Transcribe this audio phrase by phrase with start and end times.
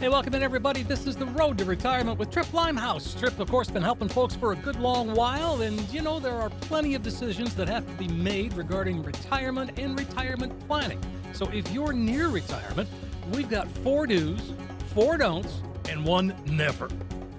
[0.00, 0.82] Hey, welcome in, everybody.
[0.82, 3.14] This is the Road to Retirement with Tripp Limehouse.
[3.14, 6.34] Tripp, of course, been helping folks for a good long while, and you know there
[6.34, 10.98] are plenty of decisions that have to be made regarding retirement and retirement planning.
[11.32, 12.88] So if you're near retirement,
[13.32, 14.52] we've got four do's,
[14.92, 16.88] four don'ts, and one never.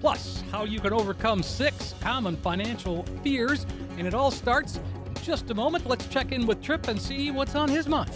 [0.00, 3.66] Plus, how you can overcome six common financial fears,
[3.98, 5.86] and it all starts in just a moment.
[5.86, 8.10] Let's check in with Tripp and see what's on his mind.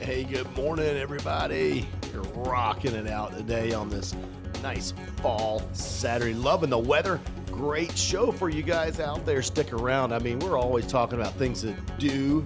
[0.00, 1.88] Hey, good morning, everybody.
[2.18, 4.12] You're rocking it out today on this
[4.60, 4.92] nice
[5.22, 6.34] fall Saturday.
[6.34, 7.20] Loving the weather.
[7.52, 9.40] Great show for you guys out there.
[9.40, 10.12] Stick around.
[10.12, 12.44] I mean, we're always talking about things to do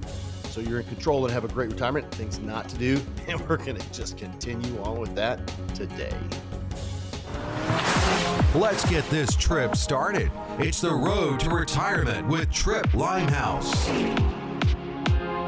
[0.51, 3.01] so you're in control and have a great retirement, things not to do.
[3.29, 5.41] And we're going to just continue on with that
[5.75, 6.13] today.
[8.55, 10.31] Let's get this trip started.
[10.59, 14.42] It's the road to retirement with Tripp Limehouse.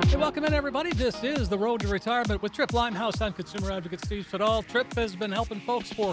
[0.05, 0.93] Hey, welcome in, everybody.
[0.93, 3.21] This is the Road to Retirement with Tripp Limehouse.
[3.21, 4.62] I'm consumer advocate Steve Siddall.
[4.62, 6.12] Tripp has been helping folks for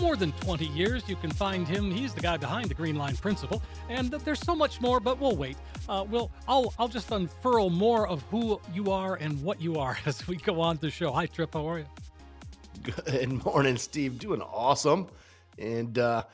[0.00, 1.08] more than 20 years.
[1.08, 1.90] You can find him.
[1.90, 3.62] He's the guy behind the Green Line Principle.
[3.88, 5.56] And there's so much more, but we'll wait.
[5.88, 9.98] Uh, we'll, I'll, I'll just unfurl more of who you are and what you are
[10.06, 11.10] as we go on the show.
[11.12, 11.54] Hi, Tripp.
[11.54, 11.86] How are you?
[12.82, 14.18] Good morning, Steve.
[14.18, 15.08] Doing awesome.
[15.58, 16.24] And uh,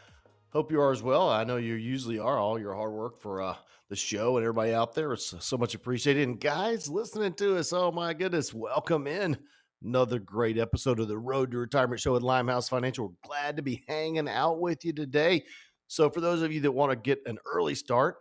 [0.50, 1.28] hope you are as well.
[1.28, 2.38] I know you usually are.
[2.38, 3.54] All your hard work for uh,
[3.88, 6.28] the show and everybody out there is so much appreciated.
[6.28, 9.38] And guys listening to us, oh my goodness, welcome in
[9.82, 13.08] another great episode of the Road to Retirement Show at Limehouse Financial.
[13.08, 15.44] We're glad to be hanging out with you today.
[15.86, 18.18] So, for those of you that want to get an early start,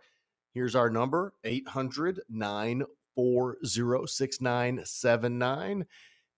[0.54, 5.84] here's our number 800 940 6979.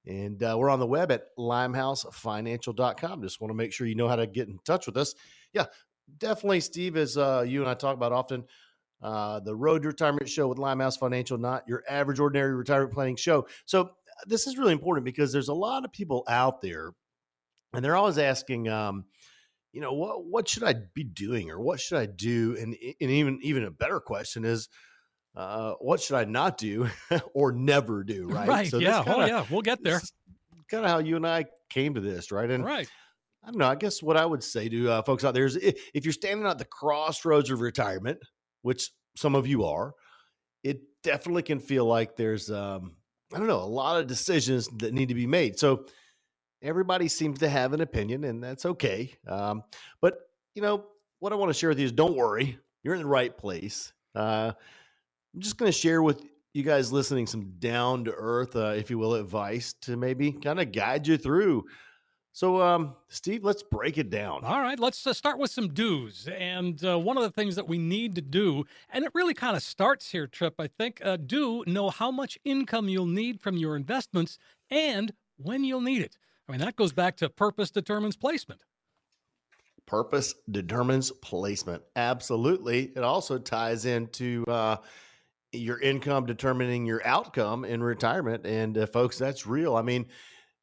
[0.06, 3.22] And uh, we're on the web at limehousefinancial.com.
[3.22, 5.14] Just want to make sure you know how to get in touch with us.
[5.52, 5.66] Yeah,
[6.18, 8.44] definitely, Steve, as uh, you and I talk about often,
[9.02, 13.16] uh, the Road to Retirement Show with Limehouse Financial, not your average, ordinary retirement planning
[13.16, 13.46] show.
[13.66, 13.90] So,
[14.26, 16.92] this is really important because there's a lot of people out there,
[17.72, 19.04] and they're always asking, um,
[19.72, 22.56] you know, what what should I be doing, or what should I do?
[22.58, 24.68] And and even even a better question is,
[25.34, 26.88] uh, what should I not do
[27.34, 28.28] or never do?
[28.30, 28.48] Right.
[28.48, 28.70] Right.
[28.70, 29.02] So yeah.
[29.02, 29.46] kinda, oh, yeah.
[29.50, 30.00] We'll get there.
[30.70, 32.50] Kind of how you and I came to this, right?
[32.50, 32.88] And Right.
[33.42, 33.68] I don't know.
[33.68, 36.12] I guess what I would say to uh, folks out there is if, if you're
[36.12, 38.18] standing at the crossroads of retirement,
[38.62, 39.94] which some of you are,
[40.62, 42.96] it definitely can feel like there's, um,
[43.34, 45.58] I don't know, a lot of decisions that need to be made.
[45.58, 45.84] So
[46.62, 49.12] everybody seems to have an opinion, and that's okay.
[49.26, 49.62] Um,
[50.00, 50.14] but,
[50.54, 50.84] you know,
[51.20, 53.92] what I want to share with you is don't worry, you're in the right place.
[54.14, 54.52] Uh,
[55.34, 58.90] I'm just going to share with you guys listening some down to earth, uh, if
[58.90, 61.64] you will, advice to maybe kind of guide you through.
[62.32, 64.44] So, um, Steve, let's break it down.
[64.44, 66.28] All right, let's uh, start with some do's.
[66.28, 69.56] And uh, one of the things that we need to do, and it really kind
[69.56, 73.56] of starts here, Tripp, I think, uh, do know how much income you'll need from
[73.56, 74.38] your investments
[74.70, 76.16] and when you'll need it.
[76.48, 78.62] I mean, that goes back to purpose determines placement.
[79.86, 81.82] Purpose determines placement.
[81.96, 82.92] Absolutely.
[82.94, 84.76] It also ties into uh,
[85.52, 88.46] your income determining your outcome in retirement.
[88.46, 89.74] And uh, folks, that's real.
[89.74, 90.06] I mean,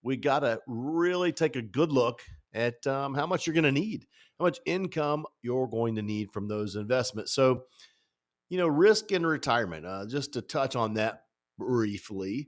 [0.03, 2.22] we got to really take a good look
[2.53, 4.06] at um, how much you're going to need,
[4.40, 7.34] how much income you're going to need from those investments.
[7.34, 7.63] So,
[8.50, 11.24] you know, risk in retirement, uh, just to touch on that
[11.58, 12.47] briefly,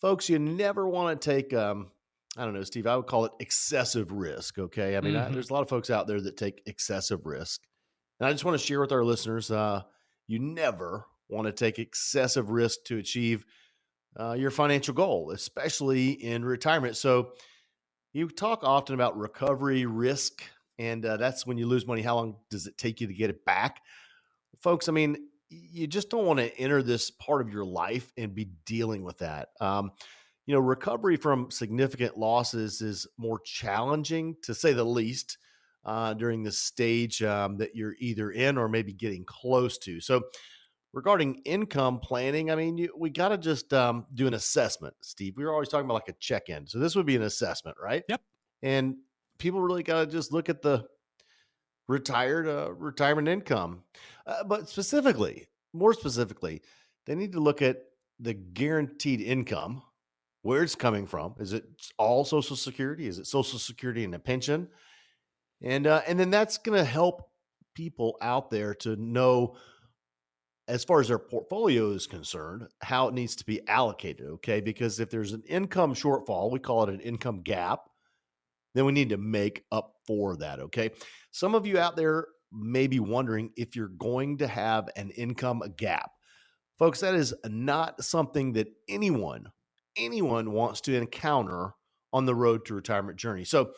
[0.00, 1.90] folks, you never want to take, um,
[2.36, 4.58] I don't know, Steve, I would call it excessive risk.
[4.58, 4.96] Okay.
[4.96, 5.32] I mean, I, Mhm.
[5.32, 7.62] there's a lot of folks out there that take excessive risk.
[8.20, 9.82] And I just want to share with our listeners uh,
[10.26, 13.44] you never want to take excessive risk to achieve
[14.18, 16.96] uh, your financial goal, especially in retirement.
[16.96, 17.32] So,
[18.12, 20.44] you talk often about recovery risk,
[20.78, 22.00] and uh, that's when you lose money.
[22.00, 23.80] How long does it take you to get it back?
[24.62, 25.16] Folks, I mean,
[25.50, 29.18] you just don't want to enter this part of your life and be dealing with
[29.18, 29.48] that.
[29.60, 29.90] Um,
[30.46, 35.38] you know, recovery from significant losses is more challenging to say the least
[35.84, 40.00] uh, during the stage um, that you're either in or maybe getting close to.
[40.00, 40.22] So,
[40.94, 45.34] regarding income planning, I mean, you, we got to just um, do an assessment, Steve.
[45.36, 46.66] We were always talking about like a check in.
[46.66, 48.04] So, this would be an assessment, right?
[48.08, 48.20] Yep.
[48.62, 48.96] And
[49.38, 50.84] people really got to just look at the
[51.88, 53.82] retired uh, retirement income,
[54.26, 56.62] uh, but specifically, more specifically,
[57.06, 57.78] they need to look at
[58.20, 59.82] the guaranteed income,
[60.42, 61.34] where it's coming from.
[61.38, 61.64] Is it
[61.98, 63.06] all Social Security?
[63.06, 64.68] Is it Social Security and a pension?
[65.62, 67.28] And uh, and then that's going to help
[67.74, 69.56] people out there to know,
[70.66, 74.26] as far as their portfolio is concerned, how it needs to be allocated.
[74.26, 77.80] Okay, because if there's an income shortfall, we call it an income gap.
[78.74, 80.58] Then we need to make up for that.
[80.58, 80.90] Okay.
[81.30, 85.62] Some of you out there may be wondering if you're going to have an income
[85.76, 86.10] gap.
[86.78, 89.46] Folks, that is not something that anyone,
[89.96, 91.70] anyone wants to encounter
[92.12, 93.44] on the road to retirement journey.
[93.44, 93.72] So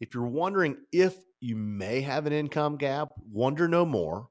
[0.00, 4.28] if you're wondering if you may have an income gap, wonder no more.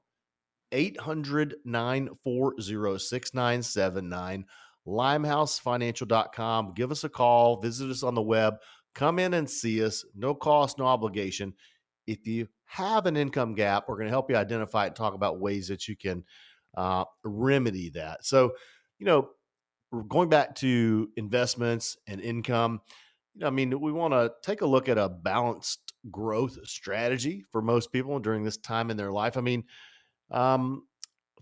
[0.74, 4.44] 800 940 6979,
[4.86, 6.74] limehousefinancial.com.
[6.74, 8.56] Give us a call, visit us on the web,
[8.94, 11.54] come in and see us, no cost, no obligation.
[12.06, 15.40] If you have an income gap, we're going to help you identify and talk about
[15.40, 16.24] ways that you can
[16.76, 18.24] uh, remedy that.
[18.24, 18.52] So,
[18.98, 19.30] you know,
[20.08, 22.80] going back to investments and income,
[23.34, 27.44] you know, I mean, we want to take a look at a balanced growth strategy
[27.50, 29.36] for most people during this time in their life.
[29.36, 29.64] I mean,
[30.34, 30.82] um,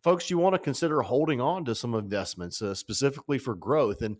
[0.03, 4.03] folks, you want to consider holding on to some investments uh, specifically for growth.
[4.03, 4.19] And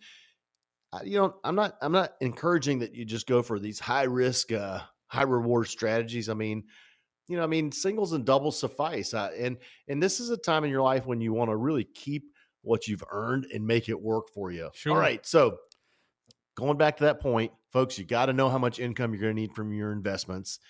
[0.93, 4.05] uh, you know, I'm not I'm not encouraging that you just go for these high
[4.05, 6.29] risk, uh, high reward strategies.
[6.29, 6.65] I mean,
[7.29, 9.15] you know, I mean, singles and doubles suffice.
[9.15, 9.59] Uh, and
[9.89, 12.25] and this is a time in your life when you want to really keep
[12.63, 14.71] what you've earned and make it work for you.
[14.75, 14.93] Sure.
[14.93, 15.59] All right, so
[16.55, 19.35] going back to that point, folks, you got to know how much income you're going
[19.35, 20.61] to need from your investments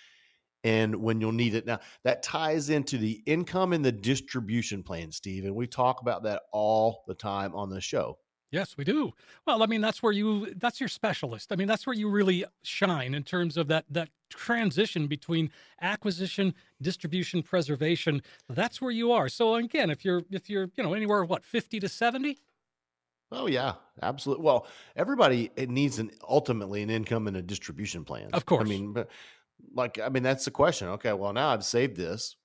[0.64, 1.66] and when you'll need it.
[1.66, 5.44] Now, that ties into the income and the distribution plan, Steve.
[5.44, 8.18] And we talk about that all the time on the show.
[8.52, 9.12] Yes, we do.
[9.46, 11.52] Well, I mean, that's where you that's your specialist.
[11.52, 15.50] I mean, that's where you really shine in terms of that that transition between
[15.80, 18.20] acquisition, distribution, preservation.
[18.50, 19.30] That's where you are.
[19.30, 22.38] So again, if you're if you're, you know, anywhere what, 50 to 70?
[23.30, 23.72] Oh yeah,
[24.02, 24.44] absolutely.
[24.44, 24.66] Well,
[24.96, 28.28] everybody it needs an ultimately an income and a distribution plan.
[28.34, 28.66] Of course.
[28.66, 29.08] I mean, but
[29.74, 30.88] like I mean that's the question.
[30.88, 32.36] Okay, well now I've saved this.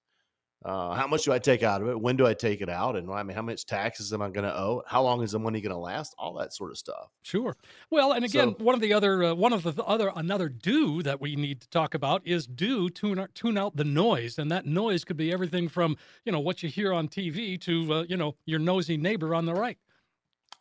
[0.66, 2.02] Uh, how much do I take out of it?
[2.02, 2.96] When do I take it out?
[2.96, 4.82] And I mean, how much taxes am I going to owe?
[4.88, 6.16] How long is the money going to last?
[6.18, 7.12] All that sort of stuff.
[7.22, 7.56] Sure.
[7.92, 11.04] Well, and again, So- one of the other uh, one of the other another do
[11.04, 14.50] that we need to talk about is do tune out, tune out the noise, and
[14.52, 18.04] that noise could be everything from you know what you hear on TV to uh,
[18.10, 19.78] you know your nosy neighbor on the right.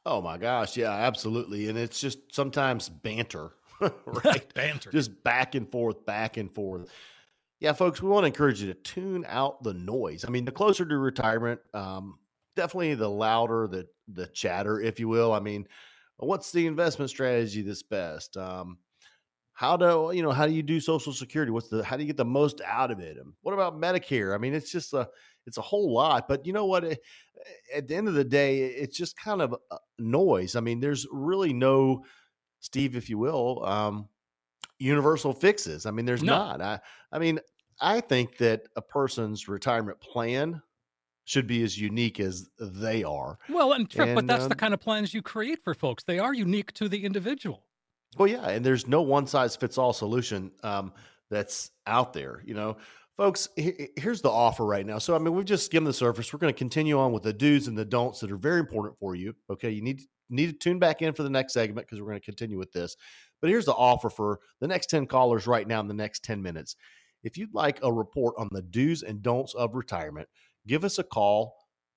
[0.04, 1.68] Oh my gosh, yeah, absolutely.
[1.68, 3.52] And it's just sometimes banter,
[4.06, 4.52] right?
[4.54, 4.90] Banter.
[4.90, 6.90] Just back and forth, back and forth.
[7.60, 10.24] Yeah, folks, we want to encourage you to tune out the noise.
[10.26, 12.18] I mean, the closer to retirement, um,
[12.54, 15.32] definitely the louder the the chatter, if you will.
[15.32, 15.66] I mean,
[16.18, 18.36] what's the investment strategy that's best?
[18.36, 18.78] Um,
[19.54, 21.50] how do you know how do you do Social Security?
[21.50, 23.16] What's the how do you get the most out of it?
[23.16, 24.34] And what about Medicare?
[24.34, 25.08] I mean, it's just a
[25.46, 26.28] it's a whole lot.
[26.28, 26.84] But you know what?
[26.84, 26.96] Eh,
[27.74, 29.54] At the end of the day, it's just kind of
[29.98, 30.56] noise.
[30.56, 32.04] I mean, there's really no
[32.60, 34.08] Steve, if you will, um,
[34.78, 35.86] universal fixes.
[35.86, 36.36] I mean, there's No.
[36.36, 36.60] not.
[36.60, 36.80] I,
[37.12, 37.40] I mean,
[37.80, 40.62] I think that a person's retirement plan
[41.24, 43.38] should be as unique as they are.
[43.48, 46.04] Well, and Tripp, but And, that's the um, kind of plans you create for folks.
[46.04, 47.64] They are unique to the individual.
[48.16, 50.92] Well, yeah, and there's no one size fits all solution um,
[51.28, 52.42] that's out there.
[52.46, 52.76] You know,
[53.16, 54.98] folks, he- here's the offer right now.
[54.98, 56.32] So, I mean, we've just skimmed the surface.
[56.32, 58.96] We're going to continue on with the do's and the don'ts that are very important
[58.98, 59.34] for you.
[59.50, 62.20] Okay, you need need to tune back in for the next segment because we're going
[62.20, 62.96] to continue with this.
[63.40, 66.42] But here's the offer for the next 10 callers right now in the next 10
[66.42, 66.76] minutes.
[67.22, 70.28] If you'd like a report on the do's and don'ts of retirement,
[70.66, 71.56] give us a call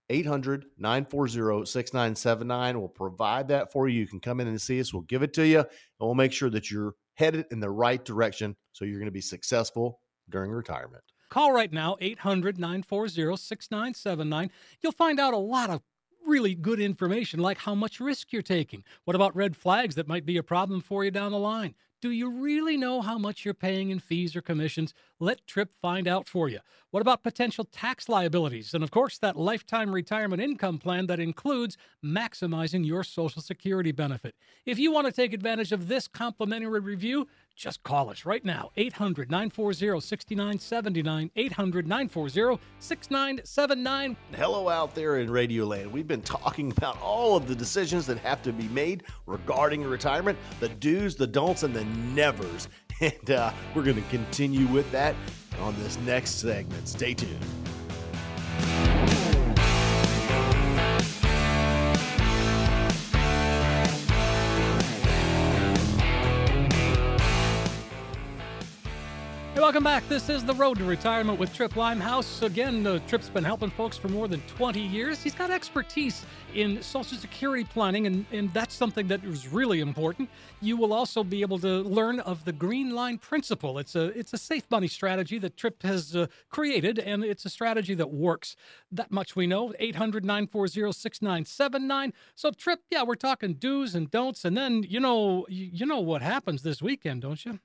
[0.09, 2.79] 800 940 6979.
[2.79, 4.01] We'll provide that for you.
[4.01, 4.93] You can come in and see us.
[4.93, 5.67] We'll give it to you, and
[5.99, 9.21] we'll make sure that you're headed in the right direction so you're going to be
[9.21, 9.99] successful
[10.29, 11.03] during retirement.
[11.29, 14.51] Call right now, 800 940 6979.
[14.81, 15.81] You'll find out a lot of
[16.25, 18.83] really good information like how much risk you're taking.
[19.05, 21.75] What about red flags that might be a problem for you down the line?
[22.01, 24.93] Do you really know how much you're paying in fees or commissions?
[25.19, 26.59] Let Tripp find out for you.
[26.91, 28.73] What about potential tax liabilities?
[28.73, 34.33] And of course, that lifetime retirement income plan that includes maximizing your Social Security benefit.
[34.65, 37.27] If you want to take advantage of this complimentary review,
[37.59, 41.29] just call us right now 800 940 6979.
[41.35, 44.17] 800 940 6979.
[44.35, 45.91] Hello out there in Radio Land.
[45.91, 50.39] We've been talking about all of the decisions that have to be made regarding retirement,
[50.61, 52.67] the do's, the don'ts, and the nevers.
[53.01, 55.15] And uh, we're going to continue with that
[55.61, 56.85] on this next segment.
[56.85, 57.39] Stay tuned.
[69.69, 70.09] Welcome back.
[70.09, 72.41] This is The Road to Retirement with Tripp Limehouse.
[72.41, 75.21] Again, uh, Tripp's been helping folks for more than 20 years.
[75.21, 80.27] He's got expertise in Social Security planning, and, and that's something that is really important.
[80.59, 83.77] You will also be able to learn of the Green Line Principle.
[83.77, 87.49] It's a, it's a safe money strategy that Tripp has uh, created, and it's a
[87.51, 88.55] strategy that works.
[88.91, 89.71] That much we know.
[89.77, 92.13] 800 940 6979.
[92.33, 95.99] So, Tripp, yeah, we're talking do's and don'ts, and then, you know, you, you know
[95.99, 97.59] what happens this weekend, don't you?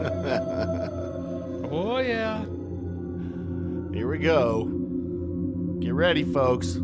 [1.72, 2.40] Oh, yeah.
[3.94, 4.64] Here we go.
[5.78, 6.80] Get ready, folks.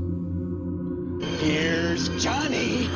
[1.40, 2.88] Here's Johnny.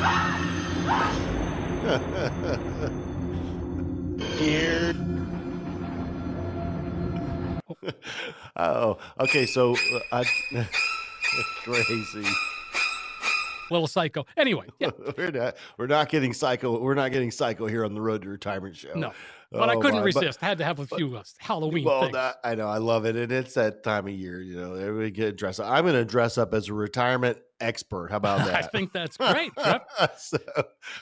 [4.37, 4.93] Here.
[8.55, 9.45] oh, okay.
[9.45, 10.23] So uh, I
[11.63, 12.23] crazy.
[13.69, 14.25] Little psycho.
[14.37, 14.91] Anyway, yeah.
[15.17, 16.79] we're not we're not getting psycho.
[16.79, 18.93] We're not getting psycho here on the road to retirement show.
[18.93, 19.13] No.
[19.51, 20.39] But I Oh, couldn't my, resist.
[20.39, 22.13] Had to have a few uh, Halloween well, things.
[22.13, 24.41] that- I know, I love it, and it's that time of year.
[24.41, 25.69] You know, everybody get dressed up.
[25.69, 28.11] I'm going to dress up as a retirement expert.
[28.11, 28.55] How about that?
[28.55, 29.51] I think that's great.
[29.57, 29.89] Yep.
[30.17, 30.37] so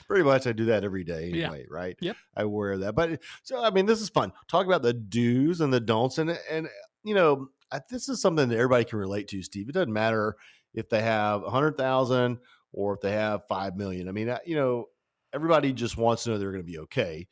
[0.08, 1.44] pretty much I do that every day Yeah.
[1.46, 1.96] anyway, right?
[2.00, 2.16] Yep.
[2.36, 2.94] I wear that.
[2.96, 4.32] But so I mean this is fun.
[4.48, 6.68] Talk about the do's and the don'ts and and
[7.04, 9.68] you know, I, this is something that everybody can relate to, Steve.
[9.68, 10.36] It doesn't matter
[10.74, 12.38] if they have a 100,000
[12.72, 14.08] or if they have 5 million.
[14.08, 14.86] I mean, I- you know,
[15.32, 17.26] everybody just wants to know they're going to be okay.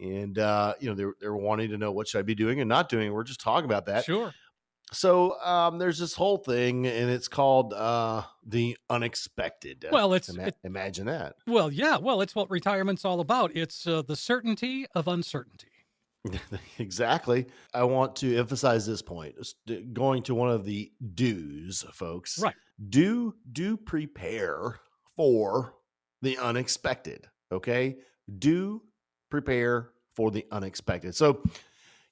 [0.00, 2.68] And uh, you know, they're they're wanting to know what should I be doing and
[2.68, 3.12] not doing.
[3.12, 4.32] We're just talking about that Sure.
[4.92, 9.86] so um, there's this whole thing, and it's called uh, the unexpected.
[9.92, 11.36] Well, it's Ima- it, imagine that.
[11.46, 11.96] well, yeah.
[11.98, 13.52] Well, it's what retirement's all about.
[13.56, 15.68] It's uh, the certainty of uncertainty.
[16.78, 17.46] exactly.
[17.74, 19.36] I want to emphasize this point.
[19.92, 22.40] Going to one of the do's, folks.
[22.40, 22.54] Right.
[22.88, 24.80] Do do prepare
[25.16, 25.74] for
[26.22, 27.26] the unexpected.
[27.52, 27.98] Okay.
[28.38, 28.82] Do
[29.34, 31.14] prepare for the unexpected.
[31.14, 31.42] So,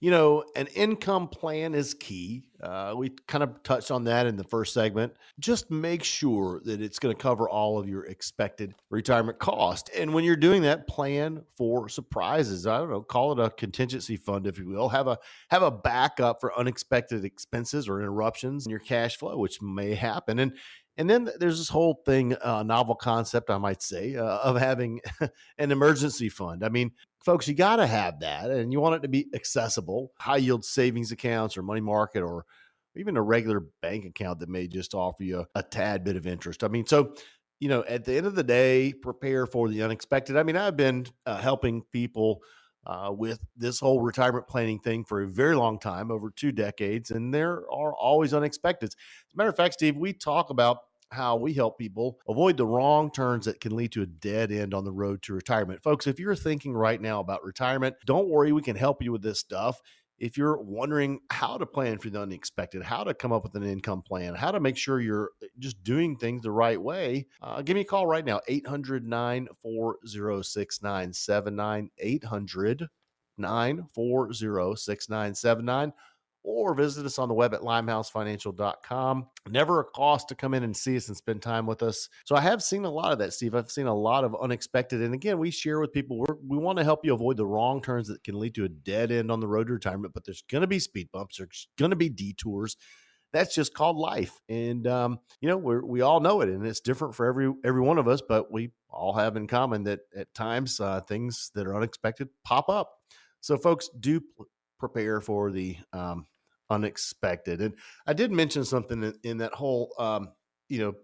[0.00, 2.48] you know, an income plan is key.
[2.60, 5.12] Uh, we kind of touched on that in the first segment.
[5.38, 9.90] Just make sure that it's going to cover all of your expected retirement cost.
[9.96, 12.66] And when you're doing that, plan for surprises.
[12.66, 14.88] I don't know, call it a contingency fund, if you will.
[14.88, 15.18] Have a
[15.50, 20.40] have a backup for unexpected expenses or interruptions in your cash flow, which may happen.
[20.40, 20.56] And
[20.96, 25.00] and then there's this whole thing, uh, novel concept, I might say, uh, of having
[25.58, 26.64] an emergency fund.
[26.64, 26.90] I mean,
[27.24, 30.12] folks, you got to have that, and you want it to be accessible.
[30.18, 32.44] High yield savings accounts or money market or
[32.94, 36.26] even a regular bank account that may just offer you a, a tad bit of
[36.26, 36.62] interest.
[36.62, 37.14] I mean, so
[37.58, 40.36] you know, at the end of the day, prepare for the unexpected.
[40.36, 42.42] I mean, I've been uh, helping people
[42.86, 47.10] uh, with this whole retirement planning thing for a very long time, over two decades,
[47.10, 48.88] and there are always unexpected.
[48.90, 50.78] As a matter of fact, Steve, we talk about
[51.12, 54.74] how we help people avoid the wrong turns that can lead to a dead end
[54.74, 55.82] on the road to retirement.
[55.82, 59.22] Folks, if you're thinking right now about retirement, don't worry, we can help you with
[59.22, 59.80] this stuff.
[60.22, 63.64] If you're wondering how to plan for the unexpected, how to come up with an
[63.64, 67.74] income plan, how to make sure you're just doing things the right way, uh, give
[67.74, 71.90] me a call right now 800 940 6979.
[71.98, 72.88] 800
[73.36, 75.92] 940 6979
[76.44, 79.26] or visit us on the web at limehousefinancial.com.
[79.48, 82.08] Never a cost to come in and see us and spend time with us.
[82.24, 83.54] So I have seen a lot of that, Steve.
[83.54, 85.02] I've seen a lot of unexpected.
[85.02, 87.80] And again, we share with people, we're, we want to help you avoid the wrong
[87.80, 90.42] turns that can lead to a dead end on the road to retirement, but there's
[90.50, 92.76] going to be speed bumps, there's going to be detours.
[93.32, 96.80] That's just called life, and um, you know we we all know it, and it's
[96.80, 98.20] different for every every one of us.
[98.20, 102.68] But we all have in common that at times uh, things that are unexpected pop
[102.68, 102.92] up.
[103.40, 104.20] So, folks, do
[104.78, 106.26] prepare for the um,
[106.72, 107.60] unexpected.
[107.60, 107.74] And
[108.06, 110.30] I did mention something in, in that whole, um,
[110.68, 110.94] you know,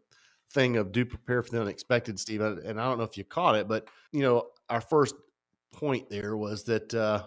[0.52, 2.40] thing of do prepare for the unexpected, Steve.
[2.40, 5.14] And I don't know if you caught it, but you know, our first
[5.72, 7.24] point there was that uh,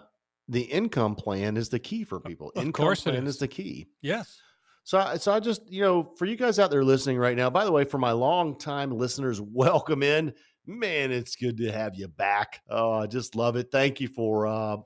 [0.49, 2.51] the income plan is the key for people.
[2.55, 3.35] of income course plan is.
[3.35, 3.87] is the key.
[4.01, 4.39] Yes.
[4.83, 7.49] So, I- so I just, you know, for you guys out there listening right now,
[7.51, 10.33] by the way, for my long time listeners, welcome in.
[10.65, 12.61] Man, it's good to have you back.
[12.69, 13.67] Oh, I just love it.
[13.71, 14.77] Thank you for uh,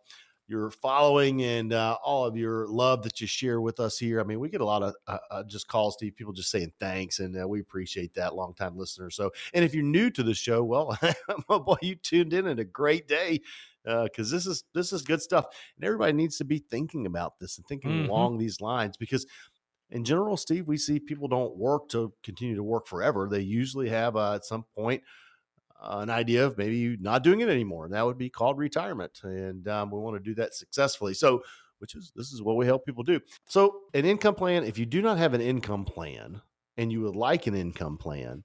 [0.47, 4.19] your following and uh, all of your love that you share with us here.
[4.19, 6.71] I mean, we get a lot of uh, uh, just calls, Steve, people just saying
[6.79, 9.15] thanks, and uh, we appreciate that, long time listeners.
[9.15, 10.97] So, and if you're new to the show, well,
[11.49, 13.41] my boy, you tuned in and a great day
[13.83, 15.45] because this is this is good stuff,
[15.77, 18.07] and everybody needs to be thinking about this and thinking Mhm.
[18.07, 19.25] along these lines because
[19.91, 23.27] in general, Steve, we see people don't work to continue to work forever.
[23.29, 25.03] They usually have uh, at some point
[25.81, 29.19] uh, an idea of maybe not doing it anymore, and that would be called retirement.
[29.23, 31.13] And um, we want to do that successfully.
[31.13, 31.43] So,
[31.79, 33.19] which is this is what we help people do.
[33.47, 34.63] So, an income plan.
[34.63, 36.41] If you do not have an income plan
[36.77, 38.43] and you would like an income plan,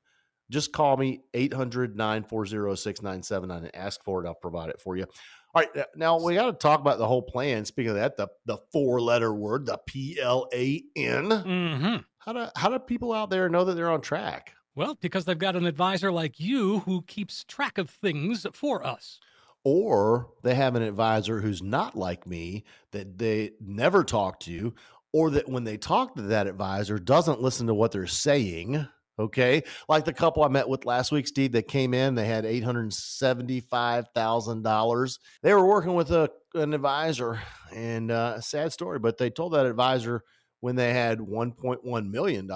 [0.51, 4.27] just call me 800 940 6979 and ask for it.
[4.29, 5.07] I'll provide it for you.
[5.53, 7.65] All right, now we got to talk about the whole plan.
[7.65, 11.31] Speaking of that, the the four letter word, the P L A N.
[11.31, 14.55] hmm How do how do people out there know that they're on track?
[14.75, 19.19] Well, because they've got an advisor like you who keeps track of things for us.
[19.65, 24.75] Or they have an advisor who's not like me that they never talk to,
[25.13, 28.87] or that when they talk to that advisor doesn't listen to what they're saying.
[29.19, 29.63] Okay.
[29.87, 35.19] Like the couple I met with last week, Steve, that came in, they had $875,000.
[35.43, 37.39] They were working with a, an advisor
[37.75, 40.23] and uh, sad story, but they told that advisor
[40.61, 42.49] when they had $1.1 million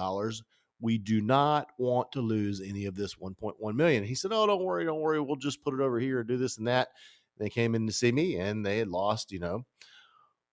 [0.79, 4.03] we do not want to lose any of this 1.1 million.
[4.03, 5.19] He said, Oh, don't worry, don't worry.
[5.19, 6.89] We'll just put it over here and do this and that.
[7.37, 9.65] They came in to see me and they had lost, you know,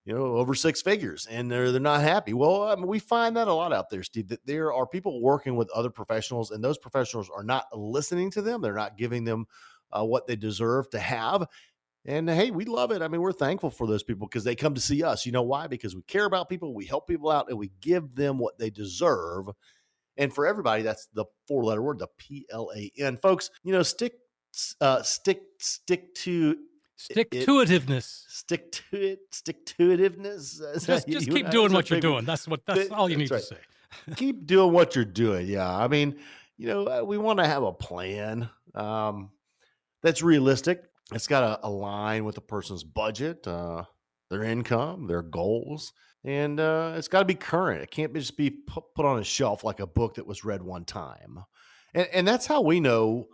[0.05, 2.33] you know, over six figures and they're they're not happy.
[2.33, 5.21] Well, I mean, we find that a lot out there, Steve, that there are people
[5.21, 8.61] working with other professionals and those professionals are not listening to them.
[8.61, 9.45] They're not giving them
[9.91, 11.47] uh, what they deserve to have.
[12.05, 13.01] And hey, we love it.
[13.01, 15.25] I mean, we're thankful for those people because they come to see us.
[15.25, 15.67] You know why?
[15.67, 18.69] Because we care about people, we help people out, and we give them what they
[18.69, 19.47] deserve.
[20.17, 23.17] And for everybody, that's the four letter word, the P L A N.
[23.17, 24.13] Folks, you know, stick,
[24.81, 26.57] uh, stick, stick to
[26.95, 28.23] Stick to itiveness.
[28.29, 29.19] Stick to it.
[29.31, 30.61] Stick to itiveness.
[30.85, 32.23] Just, just keep doing what you're doing.
[32.23, 32.65] That's what.
[32.65, 33.57] That's all you need to say.
[34.15, 35.47] keep doing what you're doing.
[35.47, 36.15] Yeah, I mean,
[36.57, 39.31] you know, uh, we want to have a plan um,
[40.01, 40.83] that's realistic.
[41.11, 43.83] It's got to align with the person's budget, uh,
[44.29, 45.93] their income, their goals,
[46.23, 47.81] and uh, it's got to be current.
[47.81, 50.85] It can't just be put, on a shelf like a book that was read one
[50.85, 51.39] time.
[51.93, 53.27] And, and that's how we know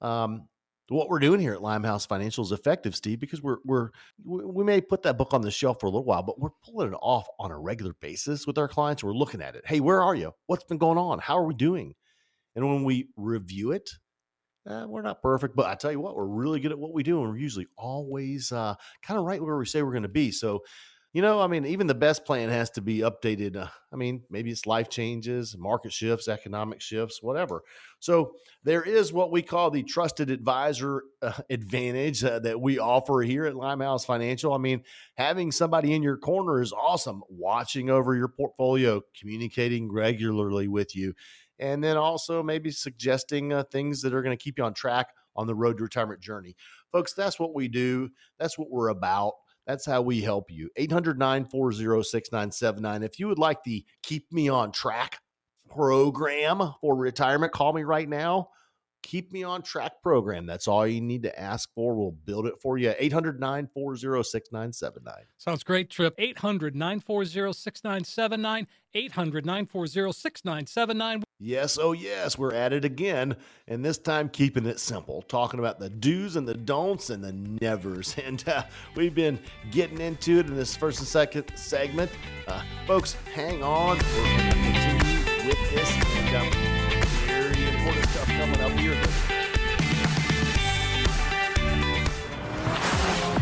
[0.00, 0.48] um,
[0.88, 3.90] what we're doing here at Limehouse Financial is effective, Steve, because we're we're
[4.24, 6.92] we may put that book on the shelf for a little while, but we're pulling
[6.92, 9.04] it off on a regular basis with our clients.
[9.04, 9.64] We're looking at it.
[9.66, 10.32] Hey, where are you?
[10.46, 11.18] What's been going on?
[11.18, 11.94] How are we doing?
[12.54, 13.90] And when we review it,
[14.68, 17.02] uh, we're not perfect, but I tell you what, we're really good at what we
[17.02, 20.08] do, and we're usually always uh, kind of right where we say we're going to
[20.08, 20.30] be.
[20.30, 20.62] So
[21.12, 23.56] you know, I mean, even the best plan has to be updated.
[23.56, 27.62] Uh, I mean, maybe it's life changes, market shifts, economic shifts, whatever.
[28.00, 28.32] So
[28.64, 33.44] there is what we call the trusted advisor uh, advantage uh, that we offer here
[33.44, 34.54] at Limehouse Financial.
[34.54, 34.84] I mean,
[35.16, 41.12] having somebody in your corner is awesome, watching over your portfolio, communicating regularly with you,
[41.58, 45.08] and then also maybe suggesting uh, things that are going to keep you on track
[45.36, 46.56] on the road to retirement journey.
[46.90, 48.08] Folks, that's what we do.
[48.38, 49.32] That's what we're about.
[49.66, 50.70] That's how we help you.
[50.76, 53.02] 800 940 6979.
[53.02, 55.20] If you would like the Keep Me on Track
[55.70, 58.48] program for retirement, call me right now.
[59.02, 60.46] Keep Me on Track program.
[60.46, 61.94] That's all you need to ask for.
[61.94, 62.94] We'll build it for you.
[62.98, 65.14] 800 940 6979.
[65.38, 66.14] Sounds great, Tripp.
[66.18, 68.66] 800 940 6979.
[68.94, 71.22] 800 940 6979.
[71.44, 73.34] Yes, oh yes, we're at it again,
[73.66, 77.32] and this time keeping it simple, talking about the do's and the don'ts and the
[77.32, 78.14] nevers.
[78.22, 78.62] And uh,
[78.94, 79.40] we've been
[79.72, 82.12] getting into it in this first and second segment.
[82.46, 83.98] Uh, folks, hang on.
[83.98, 85.90] We're going to continue with this.
[86.14, 86.50] And, um,
[87.26, 88.96] very important stuff coming up here.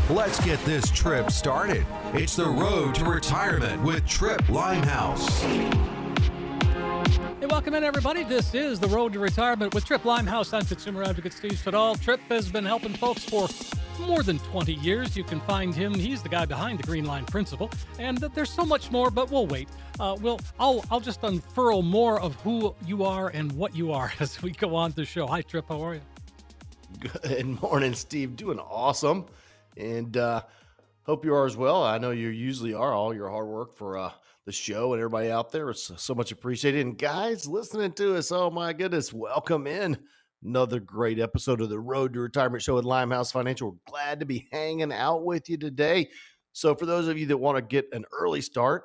[0.09, 1.85] Let's get this trip started.
[2.15, 6.00] It's the road to retirement with Tripp Limehouse.
[7.11, 8.23] Hey, welcome in, everybody.
[8.23, 10.53] This is the Road to Retirement with Tripp Limehouse.
[10.53, 11.97] I'm consumer advocate Steve Siddall.
[11.97, 13.49] Tripp has been helping folks for
[14.07, 15.17] more than 20 years.
[15.17, 15.93] You can find him.
[15.93, 17.69] He's the guy behind the Green Line Principle.
[17.99, 19.69] And there's so much more, but we'll wait.
[19.99, 24.13] Uh, we'll, I'll, I'll just unfurl more of who you are and what you are
[24.21, 25.27] as we go on the show.
[25.27, 25.69] Hi, Tripp.
[25.69, 26.03] How are you?
[27.01, 28.37] Good morning, Steve.
[28.37, 29.27] Doing awesome.
[29.77, 30.43] And uh,
[31.03, 31.83] hope you are as well.
[31.83, 32.93] I know you usually are.
[32.93, 34.13] All your hard work for uh,
[34.47, 35.71] the show and everybody out there.
[35.71, 36.87] It's so much appreciated.
[36.87, 39.99] And guys listening to us, oh my goodness, welcome in.
[40.43, 43.73] Another great episode of the Road to Retirement Show at Limehouse Financial.
[43.73, 46.09] We're glad to be hanging out with you today.
[46.53, 48.85] So, for those of you that want to get an early start,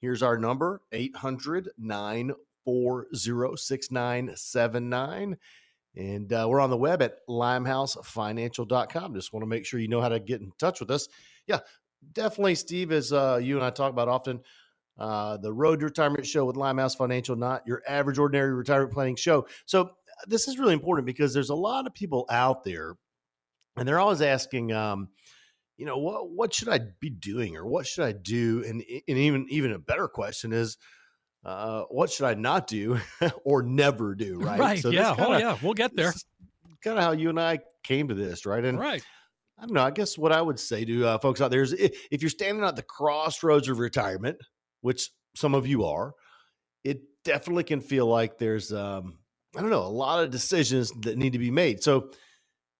[0.00, 5.36] here's our number 800 940 6979.
[5.96, 9.14] And uh, we're on the web at limehousefinancial.com.
[9.14, 11.08] Just want to make sure you know how to get in touch with us.
[11.46, 11.60] Yeah,
[12.12, 14.40] definitely, Steve, as uh, you and I talk about often,
[15.00, 19.16] uh, the Road to Retirement Show with Limehouse Financial, not your average, ordinary retirement planning
[19.16, 19.46] show.
[19.64, 19.86] So, uh,
[20.26, 22.94] this is really important because there's a lot of people out there,
[23.78, 25.08] and they're always asking, um,
[25.78, 28.62] you know, what what should I be doing or what should I do?
[28.66, 30.76] And, and even even a better question is,
[31.46, 33.00] uh, what should I not do
[33.44, 34.38] or never do?
[34.40, 34.60] Right.
[34.60, 34.78] Right.
[34.80, 35.14] So yeah.
[35.14, 35.58] Kinda, oh, yeah.
[35.62, 36.12] We'll get there.
[36.84, 38.64] Kind of how you and I came to this, right?
[38.64, 39.02] And right.
[39.58, 39.82] I don't know.
[39.82, 42.30] I guess what I would say to uh, folks out there is if, if you're
[42.30, 44.38] standing at the crossroads of retirement,
[44.80, 46.14] which some of you are,
[46.84, 49.18] it definitely can feel like there's, um,
[49.56, 51.82] I don't know, a lot of decisions that need to be made.
[51.82, 52.10] So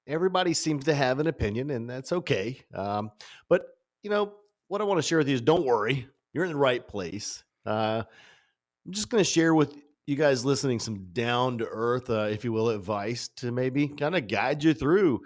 [0.07, 2.61] everybody seems to have an opinion, and that's okay.
[2.75, 3.11] Um,
[3.49, 3.63] but,
[4.03, 4.35] you know,
[4.69, 7.43] what I want to share with you is don't worry, you're in the right place.
[7.67, 8.03] Uh,
[8.87, 12.45] I'm just going to share with you guys listening some down to earth, uh, if
[12.45, 15.21] you will, advice to maybe kind of guide you through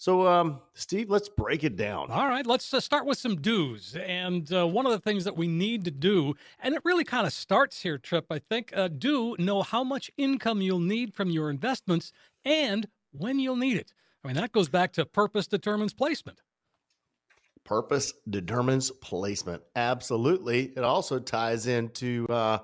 [0.00, 2.12] so, um, Steve, let's break it down.
[2.12, 3.96] All right, let's uh, start with some do's.
[3.96, 7.26] And uh, one of the things that we need to do, and it really kind
[7.26, 11.30] of starts here, Tripp, I think, uh, do know how much income you'll need from
[11.30, 12.12] your investments
[12.44, 13.92] and when you'll need it.
[14.22, 16.42] I mean, that goes back to purpose determines placement.
[17.64, 19.64] Purpose determines placement.
[19.74, 20.72] Absolutely.
[20.76, 22.58] It also ties into uh,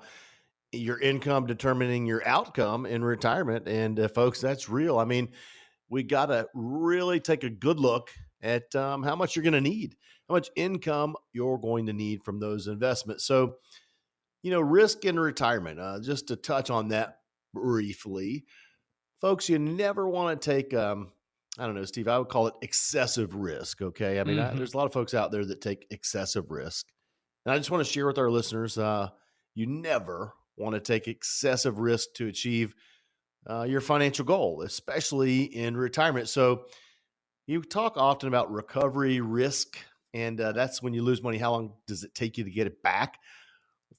[0.71, 3.67] your income determining your outcome in retirement.
[3.67, 4.99] And uh, folks, that's real.
[4.99, 5.27] I mean,
[5.89, 8.09] we got to really take a good look
[8.41, 9.95] at um, how much you're going to need,
[10.27, 13.25] how much income you're going to need from those investments.
[13.25, 13.55] So,
[14.43, 17.19] you know, risk in retirement, uh, just to touch on that
[17.53, 18.45] briefly,
[19.21, 21.11] folks, you never want to take, um,
[21.57, 23.81] I don't know, Steve, I would call it excessive risk.
[23.81, 24.19] Okay.
[24.19, 24.53] I mean, mm-hmm.
[24.53, 26.87] I, there's a lot of folks out there that take excessive risk.
[27.45, 29.09] And I just want to share with our listeners uh,
[29.53, 32.75] you never want to take excessive risk to achieve
[33.47, 36.29] uh, your financial goal, especially in retirement.
[36.29, 36.65] So,
[37.47, 39.77] you talk often about recovery risk,
[40.13, 41.37] and uh, that's when you lose money.
[41.37, 43.19] How long does it take you to get it back?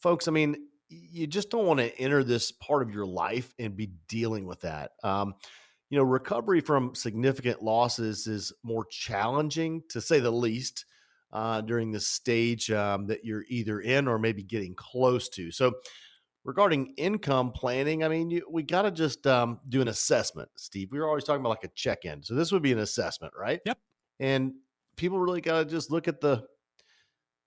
[0.00, 0.56] Folks, I mean,
[0.88, 4.60] you just don't want to enter this part of your life and be dealing with
[4.62, 4.92] that.
[5.04, 5.34] Um,
[5.90, 10.84] you know, recovery from significant losses is more challenging to say the least
[11.32, 15.50] uh, during the stage um, that you're either in or maybe getting close to.
[15.50, 15.74] So,
[16.46, 20.88] regarding income planning, I mean, you, we got to just um, do an assessment, Steve.
[20.92, 22.22] We were always talking about like a check in.
[22.22, 23.60] So, this would be an assessment, right?
[23.66, 23.78] Yep.
[24.20, 24.54] And
[24.96, 26.44] people really got to just look at the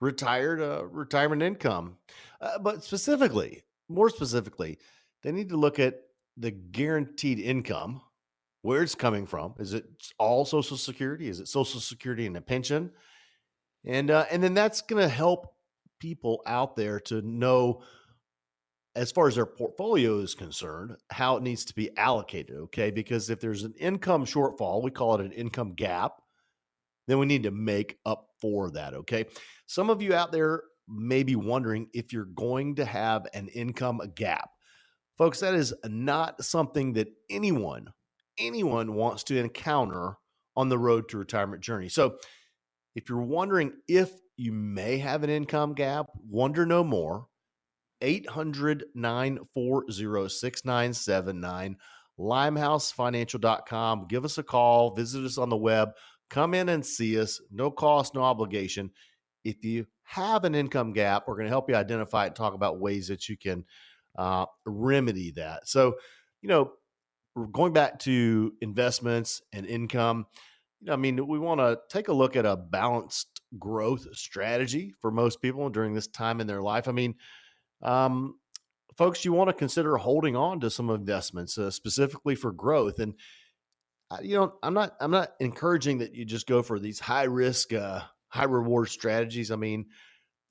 [0.02, 1.98] retired uh, retirement income.
[2.40, 4.78] Uh, but specifically, more specifically,
[5.24, 5.96] they need to look at
[6.38, 8.02] the guaranteed income,
[8.62, 9.56] where it's coming from.
[9.58, 9.86] Is it
[10.20, 11.28] all Social Security?
[11.28, 12.92] Is it Social Security and a pension?
[13.86, 15.54] and uh, and then that's going to help
[16.00, 17.82] people out there to know
[18.96, 22.92] as far as their portfolio is concerned how it needs to be allocated okay?
[22.92, 26.14] Because if there's an income shortfall we call it an income gap
[27.08, 29.26] then we need to make up for that okay?
[29.68, 34.02] Some of you out there may be wondering if you're going to have an income
[34.16, 34.50] gap.
[35.18, 37.88] Folks that is not something that anyone
[38.40, 40.16] anyone wants to encounter
[40.56, 41.90] on the road to retirement journey.
[41.90, 42.18] So
[42.96, 47.28] if you're wondering if you may have an income gap, wonder no more.
[48.02, 51.78] 800 940 6979,
[52.20, 54.08] limehousefinancial.com.
[54.08, 55.92] Give us a call, visit us on the web,
[56.30, 57.42] come in and see us.
[57.52, 58.92] No cost, no obligation.
[59.44, 62.80] If you have an income gap, we're going to help you identify and talk about
[62.80, 63.66] ways that you can
[64.18, 65.68] uh, remedy that.
[65.68, 65.96] So,
[66.42, 66.72] you know,
[67.52, 70.26] going back to investments and income,
[70.90, 75.42] I mean, we want to take a look at a balanced growth strategy for most
[75.42, 76.88] people during this time in their life.
[76.88, 77.16] I mean,
[77.82, 78.36] um,
[78.98, 83.00] folks, you want to consider holding on to some investments uh, specifically for growth.
[83.00, 83.16] And
[84.12, 87.24] uh, you know, I'm not I'm not encouraging that you just go for these high
[87.24, 89.52] risk, uh, high reward strategies.
[89.52, 89.86] I mean,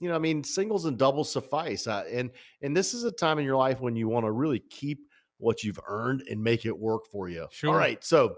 [0.00, 1.86] you know, I mean, singles and doubles suffice.
[1.86, 2.30] Uh, and
[2.62, 5.00] and this is a time in your life when you want to really keep
[5.38, 7.46] what you've earned and make it work for you.
[7.50, 7.70] Sure.
[7.70, 8.36] All right, so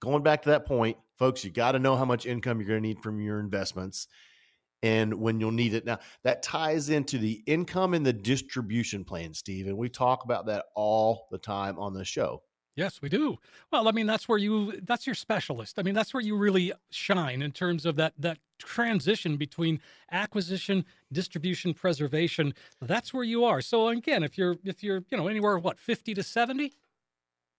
[0.00, 2.82] going back to that point, folks, you got to know how much income you're going
[2.82, 4.08] to need from your investments
[4.84, 5.86] and when you'll need it.
[5.86, 9.66] Now, that ties into the income and the distribution plan, Steve.
[9.66, 12.42] And we talk about that all the time on the show.
[12.76, 13.38] Yes, we do.
[13.72, 15.78] Well, I mean, that's where you that's your specialist.
[15.78, 20.84] I mean, that's where you really shine in terms of that that transition between acquisition,
[21.12, 22.52] distribution, preservation.
[22.82, 23.62] That's where you are.
[23.62, 26.72] So again, if you're if you're, you know, anywhere what, 50 to 70,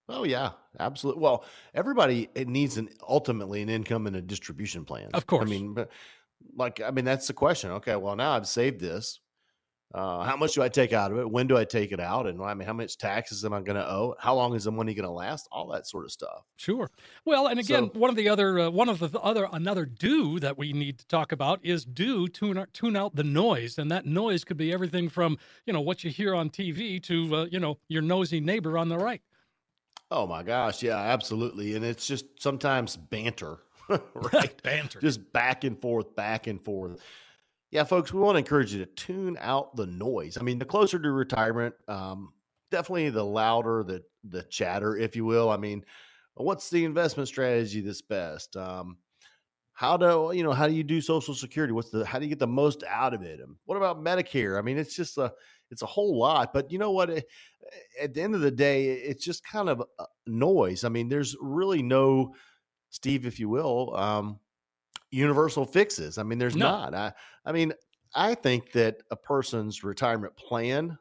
[0.08, 1.24] Oh yeah, absolutely.
[1.24, 5.10] Well, everybody it needs an ultimately an income and a distribution plan.
[5.14, 5.48] Of course.
[5.48, 5.90] I mean, but
[6.56, 7.72] like I mean that's the question.
[7.72, 9.20] Okay, well now I've saved this.
[9.94, 11.32] Uh, how much do I take out of it?
[11.32, 12.28] When do I take it out?
[12.28, 14.14] And I mean, how much taxes am I going to owe?
[14.20, 15.48] How long is the money going to last?
[15.54, 16.44] All that sort of stuff.
[16.58, 16.90] Sure.
[17.24, 20.40] Well, and again, so, one of the other uh, one of the other another do
[20.40, 24.06] that we need to talk about is do tune tune out the noise, and that
[24.06, 27.60] noise could be everything from you know what you hear on TV to uh, you
[27.60, 29.22] know your nosy neighbor on the right.
[30.12, 31.76] Oh my gosh, yeah, absolutely.
[31.76, 33.60] And it's just sometimes banter,
[34.14, 34.62] right?
[34.64, 35.00] banter.
[35.00, 37.02] Just back and forth, back and forth.
[37.72, 40.38] Yeah, folks, we want to encourage you to tune out the noise.
[40.40, 42.32] I mean, the closer to retirement, um,
[42.72, 45.50] definitely the louder the the chatter, if you will.
[45.50, 45.84] I mean,
[46.36, 48.56] what's the investment strategy that's best?
[48.56, 48.98] Um,
[49.76, 52.30] how do you know how do you do social security what's the how do you
[52.30, 55.32] get the most out of it and what about medicare i mean it's just a
[55.70, 57.22] it's a whole lot but you know what eh,
[58.02, 59.84] at the end of the day it's just kind of
[60.26, 62.34] noise i mean there's really no
[62.96, 64.40] steve if you will um
[65.12, 66.66] universal fixes i mean there's no.
[66.66, 67.14] not i
[67.46, 67.74] i mean
[68.14, 70.98] i think that a person's retirement plan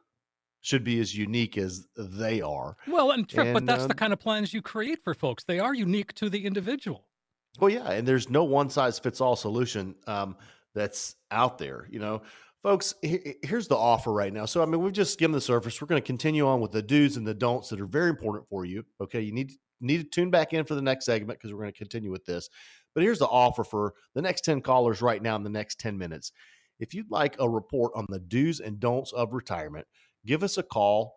[0.61, 3.93] should be as unique as they are well and, Tripp, and but that's um, the
[3.93, 7.05] kind of plans you create for folks they are unique to the individual
[7.59, 10.35] well, yeah, and there's no one size fits all solution um,
[10.73, 11.87] that's out there.
[11.89, 12.21] You know,
[12.61, 14.45] folks, he, here's the offer right now.
[14.45, 15.81] So, I mean, we've just skimmed the surface.
[15.81, 18.47] We're going to continue on with the do's and the don'ts that are very important
[18.49, 18.83] for you.
[19.01, 21.71] Okay, you need need to tune back in for the next segment because we're going
[21.71, 22.49] to continue with this.
[22.93, 25.97] But here's the offer for the next 10 callers right now in the next 10
[25.97, 26.31] minutes.
[26.79, 29.87] If you'd like a report on the do's and don'ts of retirement,
[30.25, 31.15] give us a call.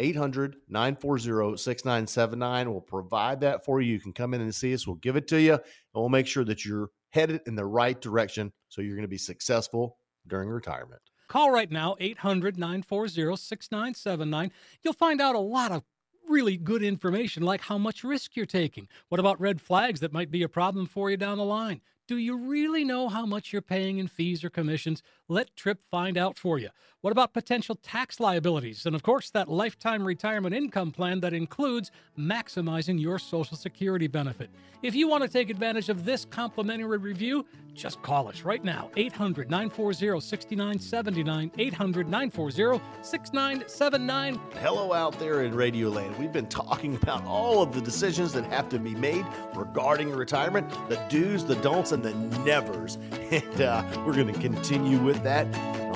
[0.00, 2.70] 800 940 6979.
[2.70, 3.94] We'll provide that for you.
[3.94, 4.86] You can come in and see us.
[4.86, 8.00] We'll give it to you, and we'll make sure that you're headed in the right
[8.00, 11.00] direction so you're going to be successful during retirement.
[11.28, 14.52] Call right now, 800 940 6979.
[14.82, 15.82] You'll find out a lot of
[16.28, 18.88] really good information like how much risk you're taking.
[19.08, 21.80] What about red flags that might be a problem for you down the line?
[22.06, 25.02] Do you really know how much you're paying in fees or commissions?
[25.30, 26.70] Let Tripp find out for you.
[27.02, 28.86] What about potential tax liabilities?
[28.86, 34.50] And of course, that lifetime retirement income plan that includes maximizing your Social Security benefit.
[34.82, 38.90] If you want to take advantage of this complimentary review, just call us right now
[38.96, 41.52] 800 940 6979.
[41.56, 44.40] 800 940 6979.
[44.60, 46.16] Hello out there in Radio Land.
[46.18, 50.68] We've been talking about all of the decisions that have to be made regarding retirement
[50.88, 52.14] the do's, the don'ts, and the
[52.44, 52.98] nevers.
[53.28, 55.46] And uh, we're going to continue with that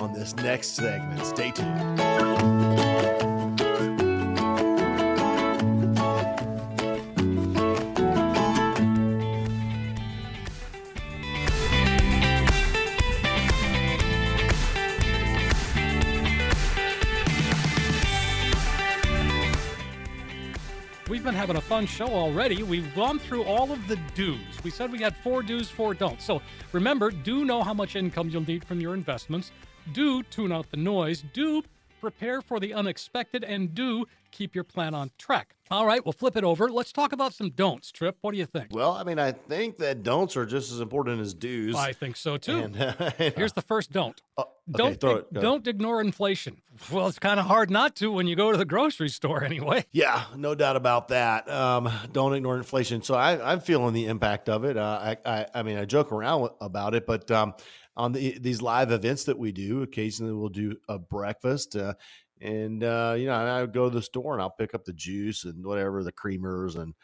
[0.00, 1.24] on this next segment.
[1.26, 2.51] Stay tuned.
[21.22, 22.64] We've been having a fun show already.
[22.64, 24.40] We've gone through all of the do's.
[24.64, 26.24] We said we had four do's, four don'ts.
[26.24, 29.52] So remember, do know how much income you'll need from your investments.
[29.92, 31.22] Do tune out the noise.
[31.32, 31.62] Do
[32.02, 33.44] prepare for the unexpected.
[33.44, 35.54] And do keep your plan on track.
[35.70, 36.68] All right, we'll flip it over.
[36.68, 38.18] Let's talk about some don'ts, Tripp.
[38.20, 38.68] What do you think?
[38.72, 41.74] Well, I mean, I think that don'ts are just as important as do's.
[41.74, 42.58] I think so too.
[42.58, 44.20] And, uh, Here's the first don't.
[44.36, 44.42] Oh,
[44.74, 45.32] okay, don't it.
[45.32, 46.60] Don't ignore inflation.
[46.90, 49.86] Well, it's kind of hard not to when you go to the grocery store anyway.
[49.92, 51.48] Yeah, no doubt about that.
[51.48, 53.02] Um, don't ignore inflation.
[53.02, 54.76] So I, I'm feeling the impact of it.
[54.76, 57.54] Uh, I, I, I mean, I joke around about it, but um,
[57.96, 61.76] on the, these live events that we do, occasionally we'll do a breakfast.
[61.76, 61.94] Uh,
[62.40, 64.92] and uh, you know, and I go to the store and I'll pick up the
[64.92, 66.94] juice and whatever the creamers and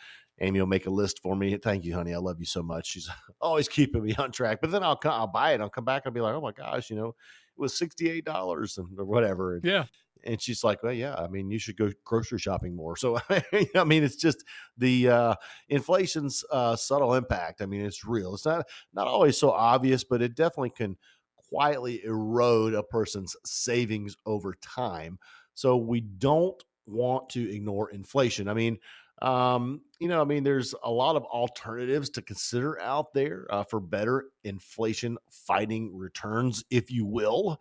[0.40, 1.56] Amy will make a list for me.
[1.56, 2.14] Thank you, honey.
[2.14, 2.88] I love you so much.
[2.88, 3.08] She's
[3.40, 4.58] always keeping me on track.
[4.60, 5.60] But then I'll I'll buy it.
[5.60, 7.14] I'll come back and be like, oh my gosh, you know, it
[7.56, 9.60] was sixty eight dollars and or whatever.
[9.62, 9.84] Yeah.
[10.28, 11.14] And she's like, well, yeah.
[11.14, 12.96] I mean, you should go grocery shopping more.
[12.96, 13.18] So
[13.74, 14.44] I mean, it's just
[14.76, 15.34] the uh,
[15.68, 17.62] inflation's uh, subtle impact.
[17.62, 18.34] I mean, it's real.
[18.34, 20.96] It's not not always so obvious, but it definitely can
[21.36, 25.18] quietly erode a person's savings over time.
[25.54, 28.48] So we don't want to ignore inflation.
[28.48, 28.78] I mean,
[29.22, 33.64] um, you know, I mean, there's a lot of alternatives to consider out there uh,
[33.64, 37.58] for better inflation fighting returns, if you will.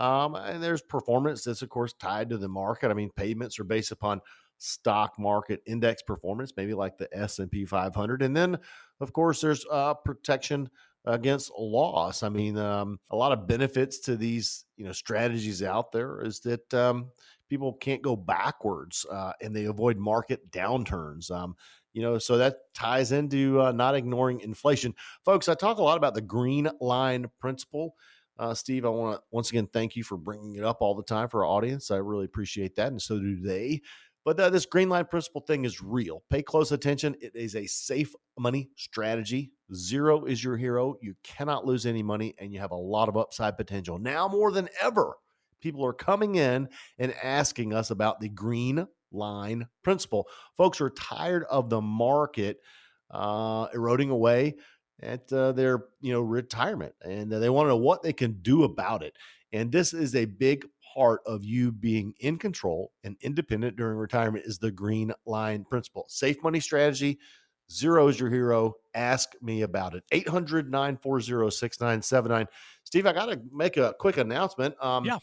[0.00, 2.90] Um, and there's performance that's, of course, tied to the market.
[2.90, 4.22] I mean, payments are based upon
[4.56, 8.22] stock market index performance, maybe like the S&P 500.
[8.22, 8.58] And then,
[9.00, 10.70] of course, there's uh, protection
[11.04, 12.22] against loss.
[12.22, 16.40] I mean, um, a lot of benefits to these, you know, strategies out there is
[16.40, 17.10] that um,
[17.48, 21.30] people can't go backwards uh, and they avoid market downturns.
[21.30, 21.56] Um,
[21.92, 25.48] you know, so that ties into uh, not ignoring inflation, folks.
[25.48, 27.96] I talk a lot about the green line principle.
[28.40, 31.02] Uh, Steve, I want to once again thank you for bringing it up all the
[31.02, 31.90] time for our audience.
[31.90, 33.82] I really appreciate that, and so do they.
[34.24, 36.22] But uh, this green line principle thing is real.
[36.30, 37.16] Pay close attention.
[37.20, 39.52] It is a safe money strategy.
[39.74, 40.96] Zero is your hero.
[41.02, 43.98] You cannot lose any money, and you have a lot of upside potential.
[43.98, 45.16] Now more than ever,
[45.60, 50.26] people are coming in and asking us about the green line principle.
[50.56, 52.60] Folks are tired of the market
[53.10, 54.54] uh, eroding away
[55.02, 58.64] at uh, their you know retirement, and they want to know what they can do
[58.64, 59.16] about it.
[59.52, 64.44] And this is a big part of you being in control and independent during retirement
[64.46, 66.04] is the green line principle.
[66.08, 67.18] Safe money strategy.
[67.70, 68.74] Zero is your hero.
[68.94, 70.02] Ask me about it.
[70.10, 72.46] 800 940 6979.
[72.82, 74.74] Steve, I got to make a quick announcement.
[74.82, 75.18] Um, Yeah.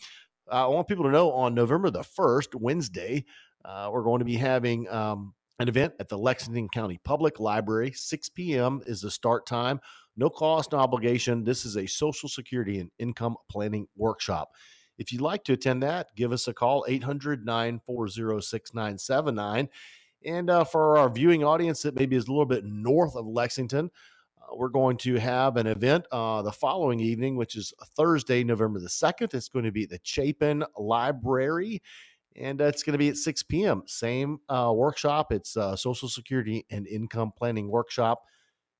[0.49, 3.25] I want people to know on November the 1st, Wednesday,
[3.65, 7.91] uh, we're going to be having um, an event at the Lexington County Public Library.
[7.91, 8.81] 6 p.m.
[8.85, 9.79] is the start time.
[10.15, 11.43] No cost, no obligation.
[11.43, 14.51] This is a Social Security and income planning workshop.
[14.97, 19.69] If you'd like to attend that, give us a call 800 940 6979.
[20.25, 23.91] And uh, for our viewing audience that maybe is a little bit north of Lexington,
[24.41, 28.79] uh, we're going to have an event uh, the following evening, which is Thursday, November
[28.79, 29.33] the 2nd.
[29.33, 31.81] It's going to be at the Chapin Library,
[32.38, 33.84] and it's going to be at 6 p.m.
[33.86, 35.32] Same uh, workshop.
[35.32, 38.21] It's uh, Social Security and Income Planning Workshop.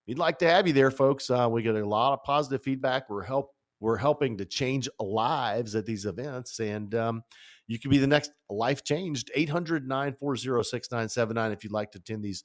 [0.08, 1.30] We'd like to have you there, folks.
[1.30, 3.10] Uh, we get a lot of positive feedback.
[3.10, 7.24] We're help we're helping to change lives at these events, and um,
[7.68, 9.30] you could be the next life changed.
[9.36, 12.44] 800 940 6979 if you'd like to attend these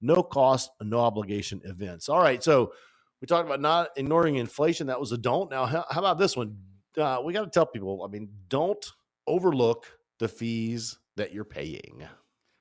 [0.00, 2.08] no cost, no obligation events.
[2.08, 2.42] All right.
[2.42, 2.72] So
[3.20, 4.86] we talked about not ignoring inflation.
[4.86, 5.50] That was a don't.
[5.50, 6.56] Now, how, how about this one?
[6.96, 8.84] Uh, we got to tell people, I mean, don't
[9.26, 9.86] overlook
[10.20, 12.06] the fees that you're paying.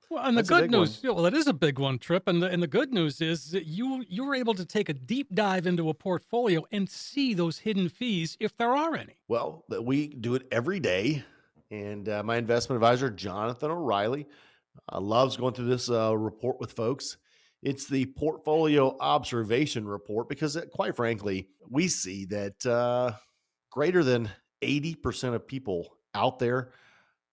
[0.09, 0.79] Well, and the That's a good big one.
[0.79, 3.51] news, well, it is a big one, Tripp, and the and the good news is
[3.51, 7.35] that you you were able to take a deep dive into a portfolio and see
[7.35, 9.17] those hidden fees if there are any.
[9.27, 11.23] Well, that we do it every day.
[11.69, 14.27] And uh, my investment advisor, Jonathan O'Reilly,
[14.91, 17.17] uh, loves going through this uh, report with folks.
[17.61, 23.11] It's the portfolio observation report because, uh, quite frankly, we see that uh,
[23.69, 24.31] greater than
[24.63, 26.71] 80% of people out there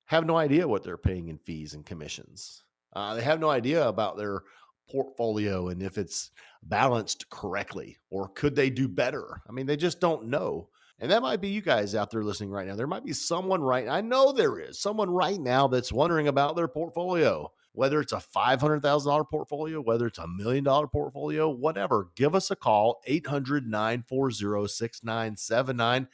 [0.06, 2.64] have no idea what they're paying in fees and commissions.
[2.92, 4.42] Uh, they have no idea about their
[4.88, 6.30] portfolio and if it's
[6.62, 9.42] balanced correctly or could they do better.
[9.48, 10.68] I mean, they just don't know.
[10.98, 12.74] And that might be you guys out there listening right now.
[12.74, 16.56] There might be someone right I know there is someone right now that's wondering about
[16.56, 22.08] their portfolio, whether it's a $500,000 portfolio, whether it's a million dollar portfolio, whatever.
[22.16, 26.06] Give us a call 800-940-6979.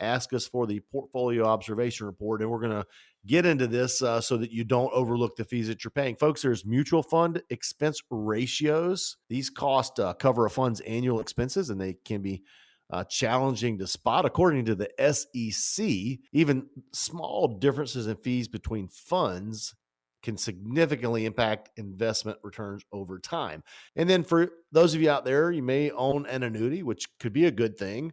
[0.00, 2.84] Ask us for the portfolio observation report and we're going to
[3.26, 6.16] get into this uh, so that you don't overlook the fees that you're paying.
[6.16, 9.16] Folks, there's mutual fund expense ratios.
[9.28, 12.42] These cost uh, cover a fund's annual expenses and they can be
[12.90, 14.24] uh, challenging to spot.
[14.24, 15.84] According to the SEC,
[16.32, 19.74] even small differences in fees between funds
[20.22, 23.62] can significantly impact investment returns over time.
[23.96, 27.32] And then for those of you out there, you may own an annuity, which could
[27.32, 28.12] be a good thing.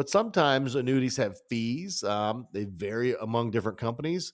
[0.00, 2.02] But sometimes annuities have fees.
[2.02, 4.32] Um, they vary among different companies.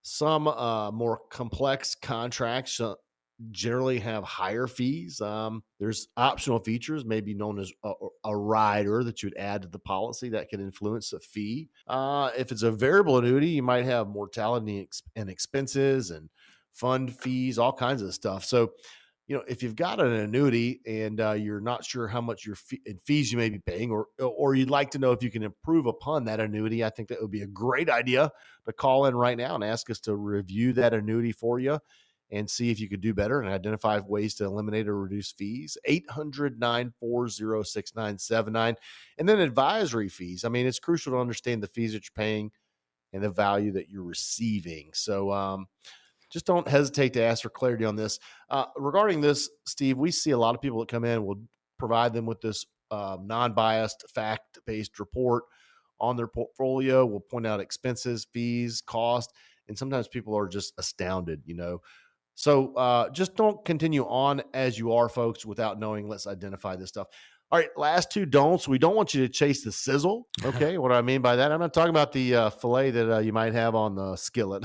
[0.00, 2.94] Some uh, more complex contracts uh,
[3.50, 5.20] generally have higher fees.
[5.20, 7.92] Um, there's optional features, maybe known as a,
[8.24, 11.68] a, rider that you would add to the policy that can influence the fee.
[11.86, 16.30] Uh, if it's a variable annuity, you might have mortality and expenses and
[16.72, 18.46] fund fees, all kinds of stuff.
[18.46, 18.70] So,
[19.32, 22.54] you know, if you've got an annuity and uh, you're not sure how much your
[22.54, 25.42] fee- fees you may be paying, or or you'd like to know if you can
[25.42, 28.30] improve upon that annuity, I think that would be a great idea
[28.66, 31.78] to call in right now and ask us to review that annuity for you
[32.30, 35.78] and see if you could do better and identify ways to eliminate or reduce fees.
[35.86, 38.76] 800 940 6979.
[39.16, 40.44] And then advisory fees.
[40.44, 42.50] I mean, it's crucial to understand the fees that you're paying
[43.14, 44.90] and the value that you're receiving.
[44.92, 45.68] So, um,
[46.32, 48.18] just don't hesitate to ask for clarity on this.
[48.48, 51.24] Uh, regarding this, Steve, we see a lot of people that come in.
[51.24, 51.42] We'll
[51.78, 55.44] provide them with this uh, non-biased, fact-based report
[56.00, 57.04] on their portfolio.
[57.04, 59.32] We'll point out expenses, fees, cost,
[59.68, 61.42] and sometimes people are just astounded.
[61.44, 61.82] You know,
[62.34, 66.08] so uh, just don't continue on as you are, folks, without knowing.
[66.08, 67.08] Let's identify this stuff.
[67.52, 68.66] All right, last two don'ts.
[68.66, 70.26] We don't want you to chase the sizzle.
[70.44, 71.52] Okay, what do I mean by that?
[71.52, 74.64] I'm not talking about the uh, fillet that uh, you might have on the skillet.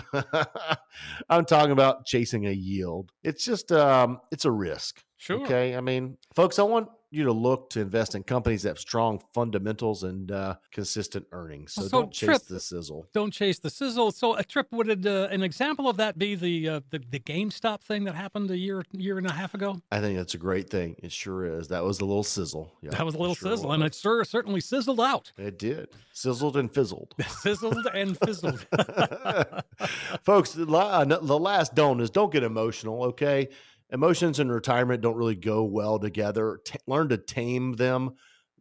[1.30, 3.12] I'm talking about chasing a yield.
[3.24, 5.04] It's just um, it's a risk.
[5.18, 5.42] Sure.
[5.44, 5.76] Okay.
[5.76, 9.22] I mean, folks, I want you to look to invest in companies that have strong
[9.34, 11.74] fundamentals and uh, consistent earnings.
[11.74, 13.08] So, So, don't chase the sizzle.
[13.14, 14.12] Don't chase the sizzle.
[14.12, 17.20] So, a Tripp would it, uh, an example of that be the, uh, the the
[17.20, 19.82] GameStop thing that happened a year year and a half ago?
[19.92, 20.96] I think that's a great thing.
[21.02, 21.70] It sure is.
[21.70, 22.74] That was a little sizzle.
[22.82, 25.90] Yeah, that was a little sure sizzle, and it sure, certainly sizzled out, It did.
[26.14, 27.14] Sizzled and fizzled.
[27.28, 28.66] sizzled and fizzled.
[30.24, 33.50] Folks, uh, the last don't is don't get emotional, okay?
[33.92, 36.60] Emotions and retirement don't really go well together.
[36.66, 38.16] T- learn to tame them.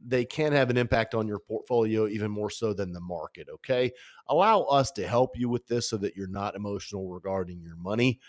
[0.04, 3.92] They can have an impact on your portfolio even more so than the market, okay?
[4.28, 8.20] Allow us to help you with this so that you're not emotional regarding your money.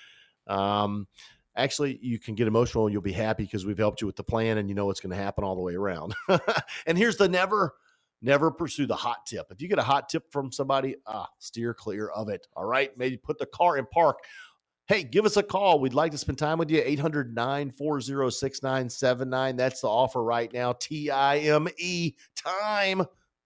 [0.47, 1.07] Um,
[1.55, 2.85] actually, you can get emotional.
[2.85, 5.01] and You'll be happy because we've helped you with the plan and you know what's
[5.01, 6.15] going to happen all the way around.
[6.87, 7.75] and here's the never
[8.21, 9.47] never pursue the hot tip.
[9.51, 12.47] If you get a hot tip from somebody, ah, steer clear of it.
[12.55, 12.97] All right.
[12.97, 14.19] Maybe put the car in park.
[14.87, 15.81] Hey, give us a call.
[15.81, 16.81] We'd like to spend time with you.
[16.83, 19.57] 800 940 6979.
[19.57, 20.71] That's the offer right now.
[20.73, 23.03] T I M E, time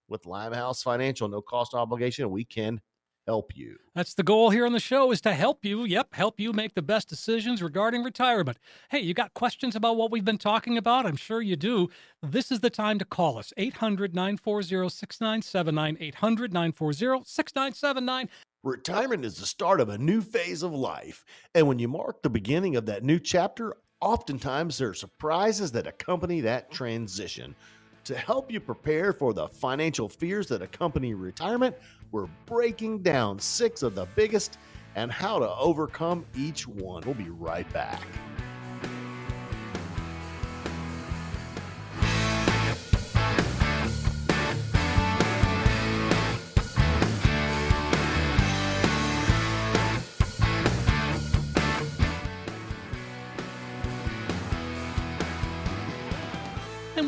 [0.08, 1.27] with Limehouse Financial.
[1.27, 2.30] No cost obligation.
[2.30, 2.80] We can
[3.25, 3.77] help you.
[3.95, 6.75] That's the goal here on the show is to help you, yep, help you make
[6.75, 8.58] the best decisions regarding retirement.
[8.89, 11.06] Hey, you got questions about what we've been talking about?
[11.06, 11.89] I'm sure you do.
[12.21, 13.51] This is the time to call us.
[13.58, 18.27] 800-940-6979, 800-940-6979.
[18.63, 21.25] Retirement is the start of a new phase of life.
[21.55, 25.87] And when you mark the beginning of that new chapter, oftentimes there are surprises that
[25.87, 27.55] accompany that transition.
[28.03, 31.75] To help you prepare for the financial fears that accompany retirement,
[32.12, 34.59] we're breaking down six of the biggest
[34.93, 37.01] and how to overcome each one.
[37.03, 38.03] We'll be right back.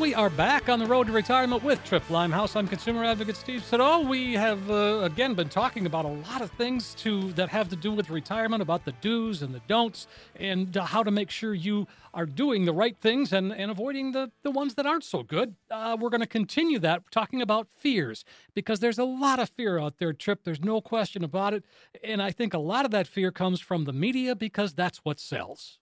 [0.03, 2.57] We are back on the road to retirement with Tripp Limehouse.
[2.57, 4.03] I'm consumer advocate Steve Siddall.
[4.03, 7.77] We have uh, again been talking about a lot of things to that have to
[7.77, 11.53] do with retirement, about the do's and the don'ts, and uh, how to make sure
[11.53, 15.23] you are doing the right things and, and avoiding the, the ones that aren't so
[15.23, 15.55] good.
[15.71, 19.79] Uh, we're going to continue that talking about fears because there's a lot of fear
[19.79, 20.43] out there, Tripp.
[20.43, 21.63] There's no question about it.
[22.03, 25.17] And I think a lot of that fear comes from the media because that's what
[25.17, 25.79] sells.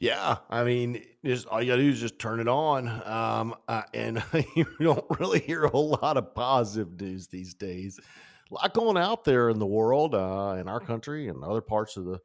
[0.00, 3.82] Yeah, I mean, just all you gotta do is just turn it on, um, uh,
[3.94, 4.22] and
[4.56, 8.00] you don't really hear a whole lot of positive news these days.
[8.50, 11.96] A lot going out there in the world, uh, in our country, and other parts
[11.96, 12.18] of the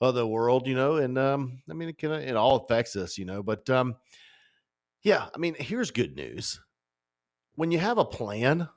[0.00, 0.96] of the world, you know.
[0.96, 3.42] And um, I mean, it can it all affects us, you know.
[3.42, 3.96] But um,
[5.02, 6.60] yeah, I mean, here's good news:
[7.54, 8.68] when you have a plan,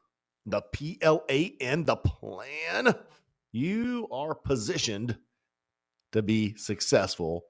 [0.46, 2.96] the P L A N, the plan,
[3.52, 5.18] you are positioned
[6.14, 7.44] to be successful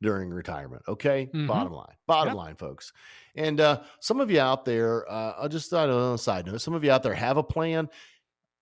[0.00, 0.82] during retirement.
[0.88, 1.28] Okay.
[1.34, 1.46] Mhm.
[1.48, 2.36] Bottom line, bottom Yep.
[2.36, 2.92] line, folks.
[3.34, 6.74] And uh, some of you out there, uh, I'll just on a side note, some
[6.74, 7.88] of you out there have a plan.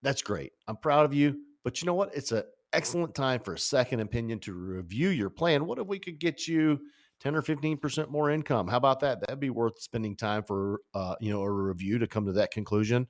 [0.03, 0.53] That's great.
[0.66, 1.43] I'm proud of you.
[1.64, 2.14] But you know what?
[2.14, 5.66] It's an excellent time for a second opinion to review your plan.
[5.66, 6.80] What if we could get you
[7.20, 8.68] 10 or 15% more income?
[8.68, 9.20] How about that?
[9.20, 12.51] That'd be worth spending time for, uh, you know, a review to come to that
[12.53, 13.09] conclusion.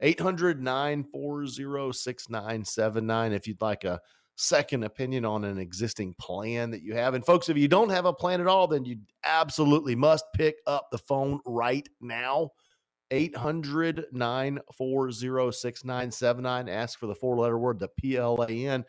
[0.00, 4.00] 800 940 6979 if you'd like a
[4.38, 7.14] second opinion on an existing plan that you have.
[7.14, 10.56] And folks, if you don't have a plan at all, then you absolutely must pick
[10.66, 12.50] up the phone right now.
[13.10, 16.68] 800 940 6979.
[16.68, 18.84] Ask for the four letter word, the P L A N.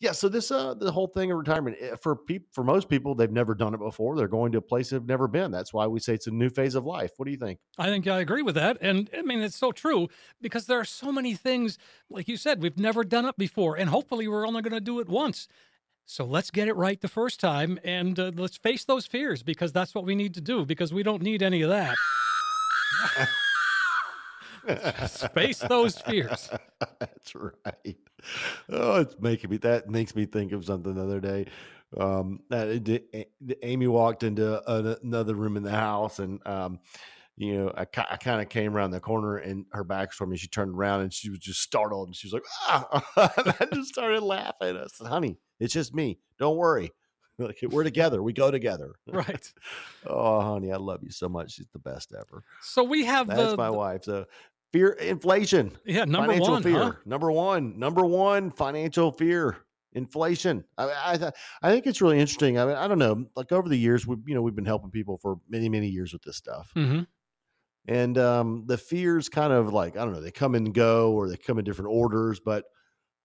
[0.00, 3.14] Yeah, so this uh the whole thing of retirement eh, for people for most people
[3.14, 4.16] they've never done it before.
[4.16, 5.50] They're going to a place they've never been.
[5.50, 7.12] That's why we say it's a new phase of life.
[7.18, 7.58] What do you think?
[7.78, 8.78] I think I agree with that.
[8.80, 10.08] And I mean, it's so true
[10.40, 11.76] because there are so many things,
[12.08, 13.76] like you said, we've never done it before.
[13.76, 15.48] And hopefully, we're only going to do it once.
[16.06, 19.70] So let's get it right the first time and uh, let's face those fears because
[19.70, 21.94] that's what we need to do because we don't need any of that.
[24.66, 26.50] Just face those fears.
[26.98, 27.96] That's right.
[28.70, 31.46] Oh, it's making me that makes me think of something the other day.
[31.98, 33.26] Um, that it did-
[33.62, 34.62] Amy walked into
[35.02, 36.78] another room in the house, and um,
[37.36, 40.36] you know, I, I kind of came around the corner, and her back from me.
[40.36, 43.04] She turned around, and she was just startled, and she was like, "Ah!"
[43.60, 44.76] I just started laughing.
[44.76, 46.18] I said, "Honey, it's just me.
[46.38, 46.92] Don't worry.
[47.46, 48.22] Like we're together.
[48.22, 49.52] We go together." Right.
[50.06, 51.52] oh, honey, I love you so much.
[51.52, 52.42] She's the best ever.
[52.62, 54.04] So we have That's my the- wife.
[54.04, 54.26] So
[54.72, 56.62] fear, inflation yeah, number financial one.
[56.62, 56.78] fear.
[56.78, 56.92] huh?
[57.04, 59.56] Number one, number one, financial fear,
[59.94, 60.64] inflation.
[60.78, 61.32] I, I,
[61.62, 62.58] I think it's really interesting.
[62.58, 63.26] I mean, I don't know.
[63.34, 66.12] Like over the years, we you know we've been helping people for many many years
[66.12, 67.06] with this stuff, Mhm.
[67.88, 70.20] and um, the fears kind of like I don't know.
[70.20, 72.64] They come and go, or they come in different orders, but.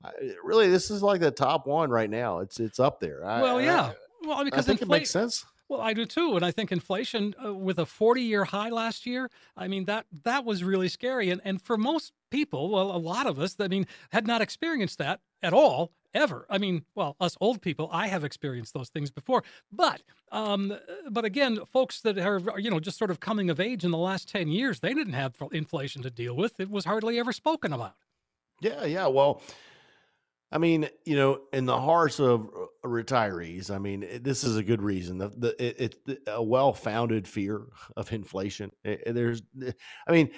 [0.04, 0.12] I,
[0.44, 2.40] really, this is like the top one right now.
[2.40, 3.26] It's it's up there.
[3.26, 3.94] I- Well, yeah.
[4.26, 5.30] Well, I, because think it makes inflation.
[5.30, 5.46] sense.
[5.68, 9.32] Well, I do too, and I think inflation uh, with a 40-year high last year.
[9.58, 13.26] I mean that that was really scary, and and for most people, well, a lot
[13.26, 16.46] of us, I mean, had not experienced that at all ever.
[16.50, 20.02] I mean, well, us old people, I have experienced those things before, but
[20.32, 20.78] um,
[21.10, 23.98] but again, folks that are you know just sort of coming of age in the
[23.98, 26.60] last 10 years, they didn't have inflation to deal with.
[26.60, 27.96] It was hardly ever spoken about.
[28.62, 29.08] Yeah, yeah.
[29.08, 29.42] Well,
[30.52, 34.58] I mean, you know, in the hearts of uh, retirees, I mean, it- this is
[34.58, 35.18] a good reason.
[35.18, 35.76] The, the it,
[36.08, 37.64] it's a well-founded fear
[37.98, 38.72] of inflation.
[38.86, 39.72] Eh, eh, There's, eh,
[40.08, 40.32] I mean,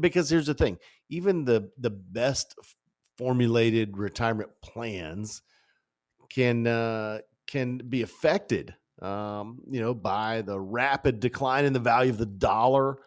[0.00, 0.78] because here's the thing:
[1.08, 2.58] even the the best
[3.18, 5.42] formulated retirement plans
[6.30, 12.10] can uh, can be affected, um, you know, by the rapid decline in the value
[12.10, 12.98] of the dollar.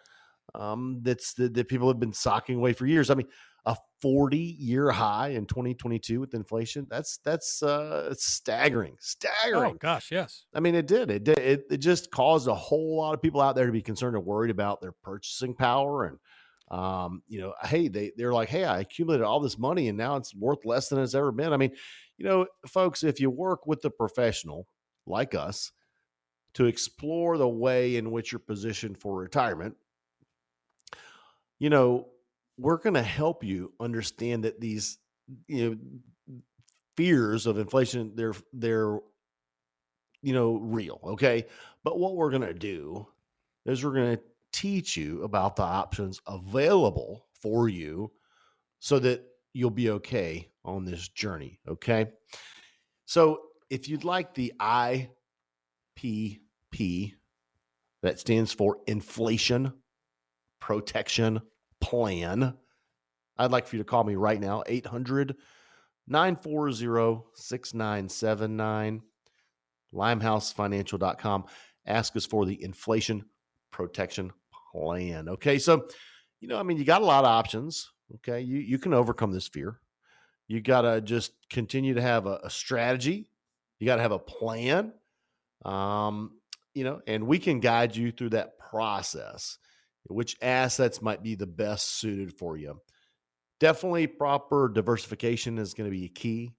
[0.56, 3.10] Um, that's that, that people have been socking away for years.
[3.10, 3.28] I mean,
[4.02, 6.88] 40 year high in 2022 with inflation.
[6.90, 8.96] That's that's uh staggering.
[9.00, 9.74] Staggering.
[9.74, 10.46] Oh gosh, yes.
[10.54, 11.12] I mean, it did.
[11.12, 11.40] It did.
[11.40, 14.26] It, it just caused a whole lot of people out there to be concerned and
[14.26, 16.06] worried about their purchasing power.
[16.06, 16.18] And,
[16.80, 20.16] um, you know, hey, they, they're like, hey, I accumulated all this money and now
[20.16, 21.52] it's worth less than it's ever been.
[21.52, 21.72] I mean,
[22.18, 24.68] you know, folks, if you work with a professional
[25.06, 25.72] like us
[26.54, 29.76] to explore the way in which you're positioned for retirement,
[31.60, 32.08] you know,
[32.60, 34.98] we're going to help you understand that these,
[35.48, 35.78] you know,
[36.98, 39.00] fears of inflation, they're, they're,
[40.22, 41.00] you know, real.
[41.04, 41.46] Okay.
[41.84, 43.08] But what we're going to do
[43.66, 48.12] is we're going to teach you about the options available for you
[48.80, 51.60] so that you'll be okay on this journey.
[51.68, 52.08] Okay.
[53.06, 53.40] So
[53.70, 55.08] if you'd like the IPP,
[58.02, 59.74] that stands for Inflation
[60.60, 61.42] Protection
[61.82, 62.56] Plan,
[63.38, 65.36] I'd like for you to call me right now, 800
[66.08, 69.02] 940 6979
[69.94, 71.46] limehousefinancial.com
[71.86, 73.26] ask us for the inflation
[73.72, 74.32] protection
[74.72, 75.30] plan.
[75.30, 75.60] Okay.
[75.60, 75.88] So,
[76.40, 77.90] you know, I mean, you got a lot of options.
[78.16, 78.42] Okay.
[78.42, 79.80] You, you can overcome this fear.
[80.48, 83.30] You got to just continue to have a, a strategy.
[83.80, 84.94] You got to have a plan.
[85.66, 86.32] Um,
[86.74, 89.58] you know, and we can guide you through that process,
[90.10, 92.80] which assets might be the best suited for you.
[93.60, 96.54] Definitely proper diversification is going to be a key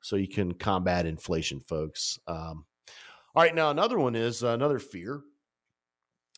[0.00, 2.18] so you can combat inflation, folks.
[2.28, 2.64] Um,
[3.34, 5.22] all right, now another one is another fear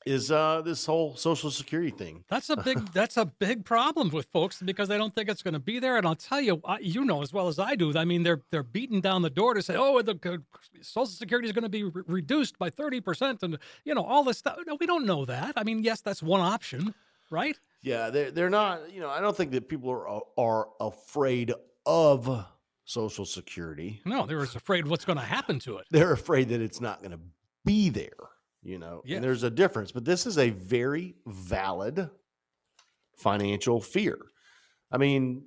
[0.08, 2.24] is uh, this whole Social Security thing.
[2.28, 5.54] That's a big that's a big problem with folks because they don't think it's going
[5.54, 5.98] to be there.
[5.98, 7.96] And I'll tell you, I, you know as well as I do.
[7.96, 10.42] I mean, they're they're beating down the door to say, oh, the
[10.80, 14.24] Social Security is going to be re- reduced by thirty percent, and you know all
[14.24, 14.56] this stuff.
[14.66, 15.52] No, we don't know that.
[15.56, 16.94] I mean, yes, that's one option,
[17.30, 17.58] right?
[17.82, 18.90] Yeah, they're they're not.
[18.92, 21.52] You know, I don't think that people are are afraid
[21.84, 22.46] of
[22.86, 24.00] Social Security.
[24.06, 25.86] No, they're afraid what's going to happen to it.
[25.90, 27.20] They're afraid that it's not going to
[27.66, 28.28] be there
[28.62, 29.16] you know yes.
[29.16, 32.10] and there's a difference but this is a very valid
[33.16, 34.18] financial fear.
[34.90, 35.44] I mean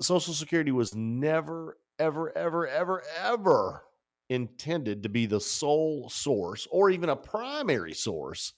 [0.00, 3.82] social security was never ever ever ever ever
[4.30, 8.52] intended to be the sole source or even a primary source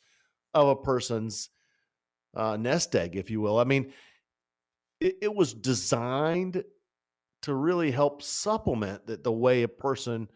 [0.53, 1.49] of a person's
[2.37, 3.59] uh, nest egg if you will.
[3.59, 3.93] I mean
[5.01, 6.63] it, it was designed
[7.43, 10.29] to really help supplement that the way a person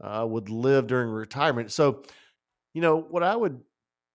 [0.00, 1.72] uh, would live during retirement.
[1.72, 2.02] So
[2.74, 3.60] you know, what I would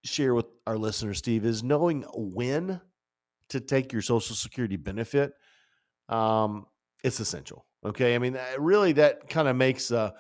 [0.04, 2.82] share with our listeners, Steve, is knowing when
[3.50, 5.34] to take your Social Security benefit.
[6.10, 6.66] Um,
[7.04, 7.66] it's essential.
[7.86, 8.16] Okay.
[8.16, 10.12] I mean, really, that kind of makes uh,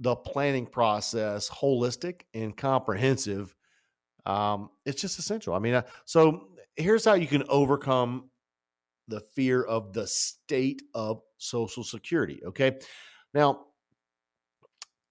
[0.00, 3.54] the planning process holistic and comprehensive.
[4.26, 5.54] Um, it's just essential.
[5.54, 8.30] I mean, uh, so here's how you can overcome
[9.08, 12.40] the fear of the state of Social Security.
[12.46, 12.78] Okay.
[13.34, 13.66] Now,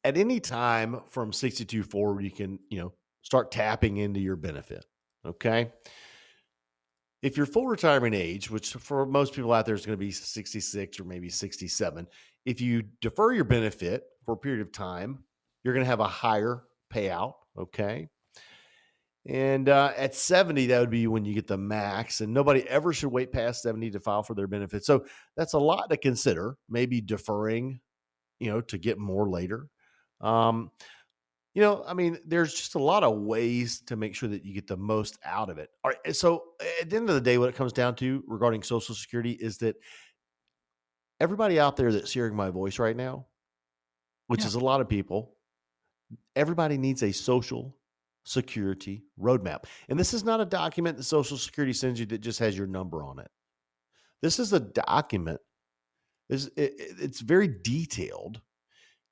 [0.04, 4.86] at any time from 62 forward, you can, you know, start tapping into your benefit.
[5.26, 5.72] Okay.
[7.22, 10.12] If your full retirement age, which for most people out there is going to be
[10.12, 12.08] 66 or maybe 67,
[12.46, 15.24] if you defer your benefit for a period of time,
[15.64, 17.34] you're going to have a higher payout.
[17.58, 18.08] Okay.
[19.26, 22.22] And uh, at 70, that would be when you get the max.
[22.22, 24.86] And nobody ever should wait past 70 to file for their benefit.
[24.86, 26.58] So that's a lot to consider.
[26.70, 27.82] Maybe deferring,
[28.40, 29.68] you know, to get more later.
[30.22, 30.72] Um,
[31.56, 34.54] you know, I mean, there's just a lot of ways to make sure that you
[34.54, 35.70] get the most out of it.
[35.84, 36.16] All right.
[36.16, 36.44] So
[36.80, 39.58] at the end of the day, what it comes down to regarding Social Security is
[39.58, 39.76] that
[41.20, 43.26] everybody out there that's hearing my voice right now,
[44.28, 44.48] which yeah.
[44.48, 45.36] is a lot of people,
[46.36, 47.76] everybody needs a social
[48.24, 49.64] security roadmap.
[49.90, 52.68] And this is not a document that Social Security sends you that just has your
[52.68, 53.30] number on it.
[54.22, 55.40] This is a document.
[56.30, 58.40] It's, it, it's very detailed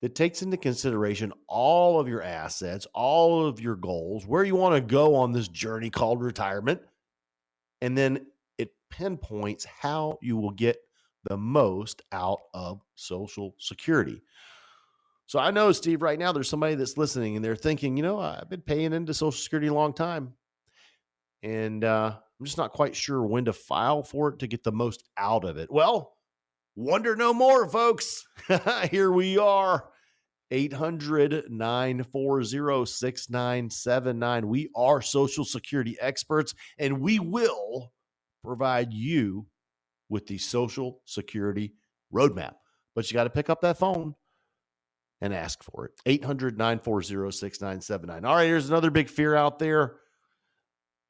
[0.02, 4.76] that takes into consideration all of your assets, all of your goals, where you want
[4.76, 6.82] to go on this journey called retirement.
[7.82, 8.28] And then
[8.58, 10.78] it pinpoints how you will get
[11.30, 14.22] the most out of Social Security.
[15.26, 18.20] So I know, Steve, right now there's somebody that's listening and they're thinking, you know,
[18.20, 20.34] I've been paying into Social Security a long time.
[21.44, 24.72] And uh, I'm just not quite sure when to file for it to get the
[24.72, 25.72] most out of it.
[25.72, 26.17] Well,
[26.78, 28.24] Wonder no more, folks.
[28.92, 29.90] Here we are.
[30.52, 34.48] 800 940 6979.
[34.48, 37.92] We are Social Security experts, and we will
[38.44, 39.48] provide you
[40.08, 41.74] with the Social Security
[42.14, 42.54] roadmap.
[42.94, 44.14] But you got to pick up that phone
[45.20, 45.94] and ask for it.
[46.06, 48.24] 800 940 6979.
[48.24, 49.96] All right, here's another big fear out there.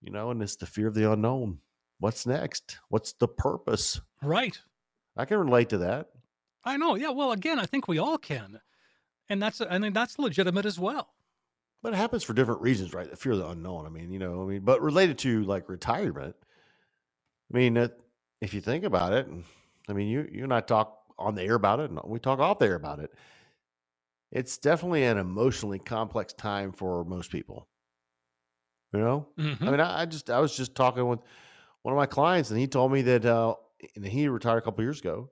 [0.02, 1.60] You know, and it's the fear of the unknown.
[2.00, 2.78] What's next?
[2.88, 4.00] What's the purpose?
[4.24, 4.58] Right.
[5.18, 6.10] I can relate to that.
[6.64, 6.96] I know.
[6.96, 7.10] Yeah.
[7.10, 8.60] Well, again, I think we all can,
[9.30, 11.14] and that's I mean that's legitimate as well.
[11.82, 13.10] But it happens for different reasons, right?
[13.10, 13.86] The fear of the unknown.
[13.86, 16.36] I mean, you know, I mean, but related to like retirement.
[17.54, 17.78] I mean,
[18.42, 19.28] if you think about it,
[19.88, 22.40] I mean, you you and I talk on the air about it, and we talk
[22.40, 23.12] off the air about it.
[24.32, 27.68] It's definitely an emotionally complex time for most people.
[28.94, 29.68] You know, mm-hmm.
[29.68, 31.20] I mean, I, I, just I was just talking with
[31.82, 33.56] one of my clients, and he told me that uh,
[33.96, 35.30] and he retired a couple years ago.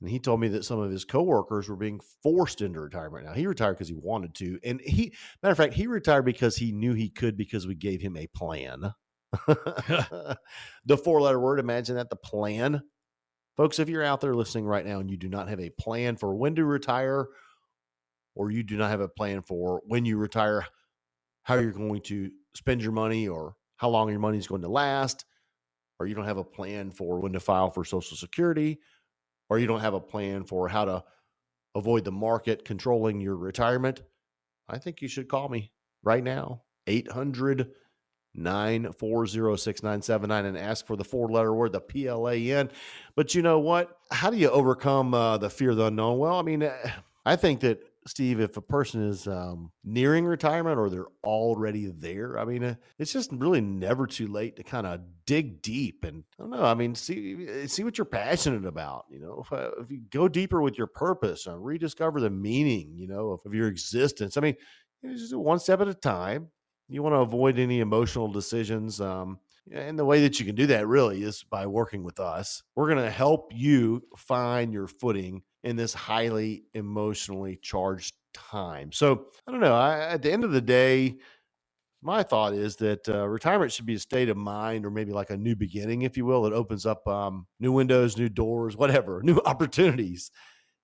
[0.00, 3.26] And he told me that some of his coworkers were being forced into retirement.
[3.26, 5.12] Now he retired because he wanted to, and he,
[5.42, 8.28] matter of fact, he retired because he knew he could because we gave him a
[8.28, 8.92] plan.
[9.46, 11.58] the four-letter word.
[11.58, 12.80] Imagine that the plan,
[13.56, 13.80] folks.
[13.80, 16.34] If you're out there listening right now and you do not have a plan for
[16.36, 17.26] when to retire,
[18.36, 20.64] or you do not have a plan for when you retire,
[21.42, 24.68] how you're going to spend your money, or how long your money is going to
[24.68, 25.24] last,
[25.98, 28.78] or you don't have a plan for when to file for Social Security,
[29.50, 31.04] or you don't have a plan for how to
[31.74, 34.02] avoid the market controlling your retirement,
[34.68, 35.72] I think you should call me
[36.02, 36.62] right now.
[36.86, 37.70] 800
[38.34, 42.70] 940 6979 and ask for the four letter word, the P L A N.
[43.16, 43.98] But you know what?
[44.10, 46.18] How do you overcome uh, the fear of the unknown?
[46.18, 46.90] Well, I mean, eh,
[47.26, 52.38] I think that Steve, if a person is um, nearing retirement or they're already there,
[52.38, 56.24] I mean, uh, it's just really never too late to kind of dig deep and
[56.38, 56.64] I don't know.
[56.64, 59.04] I mean, see see what you're passionate about.
[59.10, 62.94] You know, if, uh, if you go deeper with your purpose and rediscover the meaning,
[62.96, 64.36] you know, of, of your existence.
[64.36, 64.56] I mean,
[65.04, 66.48] just one step at a time.
[66.88, 69.00] You want to avoid any emotional decisions.
[69.00, 69.38] Um,
[69.70, 72.62] and the way that you can do that really is by working with us.
[72.74, 78.90] We're going to help you find your footing in this highly emotionally charged time.
[78.90, 79.76] So I don't know.
[79.76, 81.16] I, at the end of the day,
[82.00, 85.28] my thought is that uh, retirement should be a state of mind or maybe like
[85.28, 86.46] a new beginning, if you will.
[86.46, 90.30] It opens up um, new windows, new doors, whatever, new opportunities,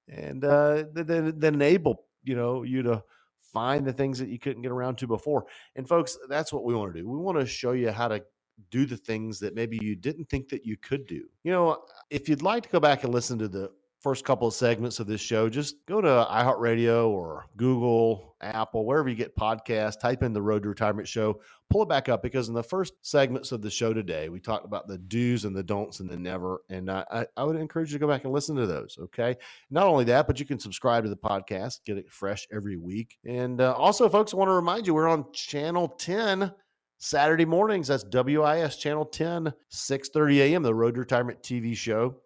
[0.07, 3.03] and uh, then enable you know you to
[3.41, 5.47] find the things that you couldn't get around to before.
[5.76, 7.09] And folks, that's what we want to do.
[7.09, 8.22] We want to show you how to
[8.70, 11.24] do the things that maybe you didn't think that you could do.
[11.43, 13.70] You know, if you'd like to go back and listen to the
[14.05, 19.09] first couple of segments of this show, just go to iHeartRadio or Google, Apple, wherever
[19.09, 21.41] you get podcasts, type in the Road to Retirement Show,
[21.71, 24.67] pull it back up because in the first segments of the show today, we talked
[24.67, 26.61] about the do's and the don'ts and the never.
[26.69, 28.99] And I, I would encourage you to go back and listen to those.
[29.01, 29.37] Okay.
[29.71, 33.17] Not only that, but you can subscribe to the podcast, get it fresh every week.
[33.25, 36.53] And uh, also, folks, I want to remind you we're on channel 10.
[36.99, 42.17] Saturday mornings, that's WIS channel 10, 6 30 a.m., the Road to Retirement TV show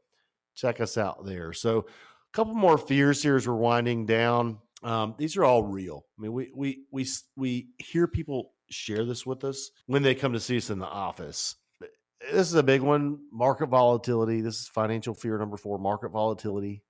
[0.58, 1.52] check us out there.
[1.52, 4.58] So, a couple more fears here as we're winding down.
[4.82, 6.04] Um, these are all real.
[6.18, 7.06] I mean, we we we
[7.36, 10.86] we hear people share this with us when they come to see us in the
[10.86, 11.56] office.
[12.30, 14.40] This is a big one: market volatility.
[14.40, 16.82] This is financial fear number four: market volatility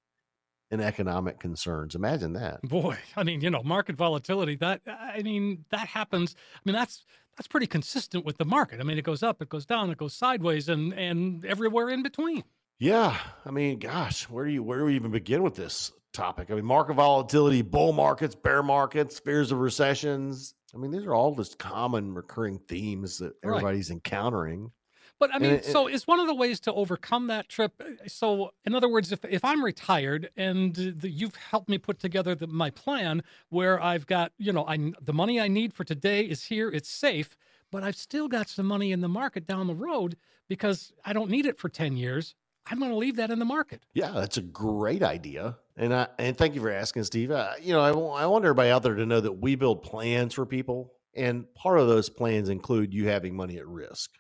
[0.71, 1.95] and economic concerns.
[1.95, 2.61] Imagine that.
[2.63, 4.57] Boy, I mean, you know, market volatility.
[4.57, 6.35] That I mean, that happens.
[6.57, 7.05] I mean, that's
[7.37, 8.81] that's pretty consistent with the market.
[8.81, 12.03] I mean, it goes up, it goes down, it goes sideways, and and everywhere in
[12.03, 12.45] between.
[12.79, 16.51] Yeah, I mean, gosh, where do you where do we even begin with this topic?
[16.51, 20.55] I mean, market volatility, bull markets, bear markets, fears of recessions.
[20.75, 23.97] I mean, these are all just common recurring themes that everybody's right.
[23.97, 24.71] encountering.
[25.19, 27.73] But I mean, it, so is one of the ways to overcome that Tripp.
[27.81, 31.99] Uh, so, in other words, if, if I'm retired and the, you've helped me put
[31.99, 35.83] together the, my plan where I've got, you know, I, the money I need for
[35.83, 37.37] today is here, it's safe,
[37.73, 40.17] but I've still got some money in the market down the road
[40.47, 42.37] because I don't need it for 10 years.
[42.71, 43.83] I'm going to leave that in the market.
[43.95, 45.57] Yeah, that's a great idea.
[45.77, 47.31] And I, and thank you for asking, Steve.
[47.31, 50.35] Uh, you know, I, I want everybody out there to know that we build plans
[50.35, 54.11] for people, and part of those plans include you having money at risk,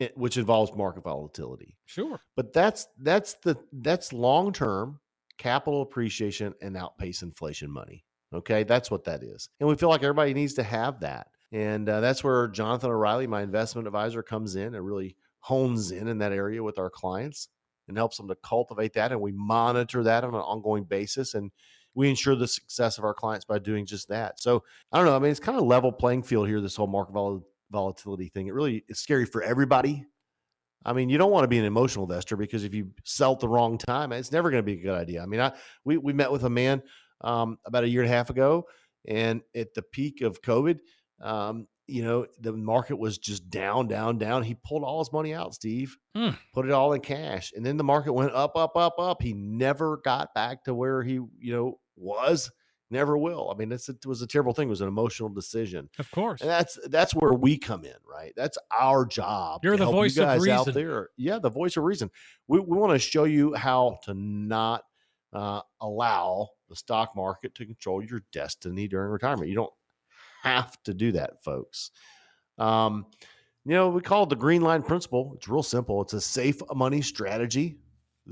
[0.00, 1.76] eh, which involves market volatility.
[1.86, 5.00] Sure, but that's that's the that's long term
[5.36, 8.04] capital appreciation and outpace inflation money.
[8.32, 11.88] Okay, that's what that is, and we feel like everybody needs to have that, and
[11.88, 16.18] uh, that's where Jonathan O'Reilly, my investment advisor, comes in and really hones in in
[16.18, 17.48] that area with our clients
[17.90, 19.12] and helps them to cultivate that.
[19.12, 21.34] And we monitor that on an ongoing basis.
[21.34, 21.50] And
[21.94, 24.40] we ensure the success of our clients by doing just that.
[24.40, 24.62] So
[24.92, 25.16] I don't know.
[25.16, 28.46] I mean, it's kind of level playing field here, this whole market vol- volatility thing.
[28.46, 30.06] It really is scary for everybody.
[30.84, 33.40] I mean, you don't want to be an emotional investor because if you sell at
[33.40, 35.22] the wrong time, it's never going to be a good idea.
[35.22, 35.52] I mean, I
[35.84, 36.82] we we met with a man
[37.20, 38.66] um, about a year and a half ago,
[39.06, 40.78] and at the peak of COVID,
[41.20, 44.42] um, you know, the market was just down, down, down.
[44.42, 46.36] He pulled all his money out, Steve, mm.
[46.54, 47.52] put it all in cash.
[47.54, 49.22] And then the market went up, up, up, up.
[49.22, 52.50] He never got back to where he, you know, was.
[52.92, 53.52] Never will.
[53.54, 54.66] I mean, it's, it was a terrible thing.
[54.66, 55.88] It was an emotional decision.
[56.00, 56.40] Of course.
[56.40, 58.32] And that's that's where we come in, right?
[58.34, 59.60] That's our job.
[59.62, 60.58] You're the voice you guys of reason.
[60.58, 61.08] out there.
[61.16, 62.10] Yeah, the voice of reason.
[62.48, 64.82] We, we want to show you how to not
[65.32, 69.48] uh, allow the stock market to control your destiny during retirement.
[69.48, 69.72] You don't
[70.42, 71.90] have to do that, folks.
[72.58, 73.06] Um,
[73.64, 75.32] you know, we call it the green line principle.
[75.36, 76.00] It's real simple.
[76.02, 77.78] It's a safe money strategy.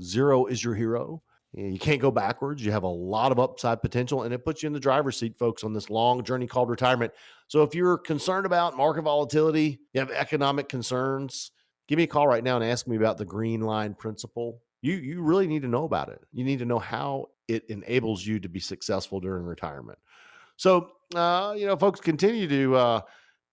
[0.01, 1.21] Zero is your hero.
[1.53, 2.63] You can't go backwards.
[2.63, 5.37] You have a lot of upside potential, and it puts you in the driver's seat,
[5.37, 7.11] folks, on this long journey called retirement.
[7.47, 11.51] So, if you're concerned about market volatility, you have economic concerns,
[11.87, 14.61] give me a call right now and ask me about the green line principle.
[14.81, 16.21] You you really need to know about it.
[16.31, 19.97] You need to know how it enables you to be successful during retirement.
[20.55, 23.01] So, uh, you know, folks, continue to uh,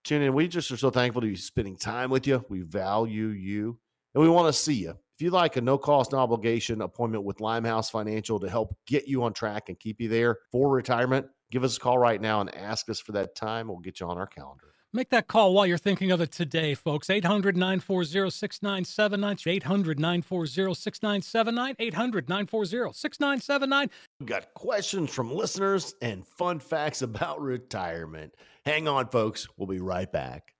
[0.03, 0.33] tune in.
[0.33, 2.45] We just are so thankful to be spending time with you.
[2.49, 3.79] We value you,
[4.13, 4.91] and we want to see you.
[4.91, 9.07] If you'd like a no cost, no obligation appointment with Limehouse Financial to help get
[9.07, 12.41] you on track and keep you there for retirement, give us a call right now
[12.41, 13.67] and ask us for that time.
[13.67, 14.73] We'll get you on our calendar.
[14.93, 17.09] Make that call while you're thinking of it today, folks.
[17.09, 19.37] 800 940 6979.
[19.45, 21.75] 800 940 6979.
[21.77, 23.89] 800 940 6979.
[24.19, 28.33] We've got questions from listeners and fun facts about retirement.
[28.65, 29.47] Hang on, folks.
[29.57, 30.53] We'll be right back.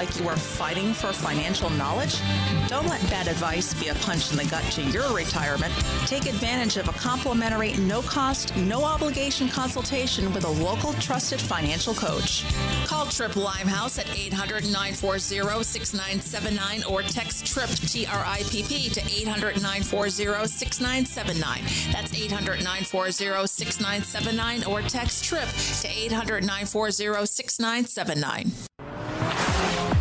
[0.00, 2.22] Like you are fighting for financial knowledge?
[2.68, 5.74] Don't let bad advice be a punch in the gut to your retirement.
[6.06, 11.92] Take advantage of a complimentary, no cost, no obligation consultation with a local trusted financial
[11.92, 12.46] coach.
[12.86, 18.88] Call Tripp Limehouse at 800 940 6979 or text TRIPP, T R I P P,
[18.88, 21.92] to 800 940 6979.
[21.92, 23.12] That's 800 940
[23.46, 25.50] 6979 or text TRIPP
[25.82, 28.50] to 800 940 6979.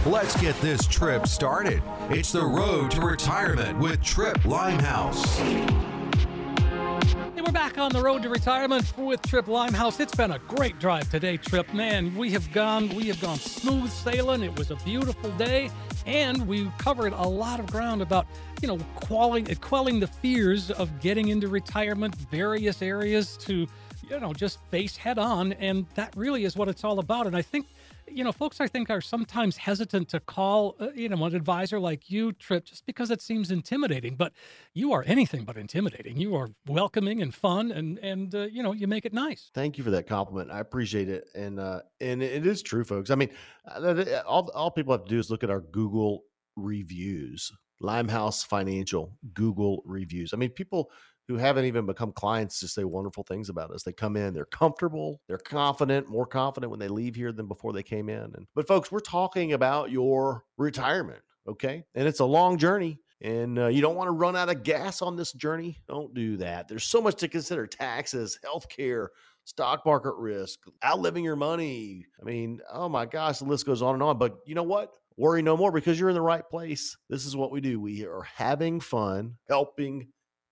[0.09, 1.83] Let's get this trip started.
[2.09, 5.37] It's the road to retirement with Tripp Limehouse.
[5.37, 5.67] Hey,
[7.45, 9.99] we're back on the road to retirement with Tripp Limehouse.
[9.99, 11.71] It's been a great drive today, Tripp.
[11.75, 14.41] Man, we have gone we have gone smooth sailing.
[14.41, 15.69] It was a beautiful day,
[16.07, 18.25] and we covered a lot of ground about
[18.63, 23.67] you know quelling quelling the fears of getting into retirement, various areas to
[24.09, 27.27] you know just face head on, and that really is what it's all about.
[27.27, 27.67] And I think
[28.11, 31.79] you know, folks I think are sometimes hesitant to call, uh, you know, an advisor
[31.79, 34.15] like you, Tripp, just because it seems intimidating.
[34.15, 34.33] But
[34.73, 36.17] you are anything but intimidating.
[36.17, 39.51] You are welcoming and fun, and and uh, you know, you make it nice.
[39.53, 40.51] Thank you for that compliment.
[40.51, 43.09] I appreciate it, and uh, and it is true, folks.
[43.09, 43.29] I mean,
[43.67, 46.23] uh, all all people have to do is look at our Google
[46.55, 47.51] reviews.
[47.81, 50.33] Limehouse Financial Google reviews.
[50.33, 50.91] I mean, people
[51.29, 53.83] who haven't even become clients just say wonderful things about us.
[53.83, 57.71] They come in, they're comfortable, they're confident, more confident when they leave here than before
[57.71, 58.23] they came in.
[58.23, 61.85] And but folks, we're talking about your retirement, okay?
[61.93, 62.99] And it's a long journey.
[63.21, 65.77] And uh, you don't want to run out of gas on this journey.
[65.87, 66.67] Don't do that.
[66.67, 69.09] There's so much to consider taxes, healthcare,
[69.43, 72.07] stock market risk, outliving your money.
[72.19, 74.17] I mean, oh my gosh, the list goes on and on.
[74.17, 74.93] But you know what?
[75.15, 76.97] Worry no more because you're in the right place.
[77.07, 77.79] This is what we do.
[77.79, 80.07] We are having fun, helping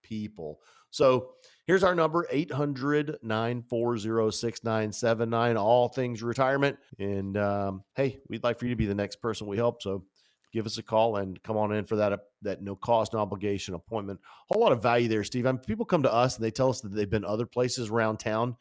[0.07, 0.59] people.
[0.89, 1.31] So
[1.65, 6.77] here's our number 800 940 6979, all things retirement.
[6.99, 9.81] And um, hey, we'd like for you to be the next person we help.
[9.81, 10.05] So
[10.53, 13.19] give us a call and come on in for that, uh, that no cost, no
[13.19, 14.19] obligation appointment.
[14.49, 15.45] A whole lot of value there, Steve.
[15.45, 17.89] I mean, people come to us and they tell us that they've been other places
[17.89, 18.55] around town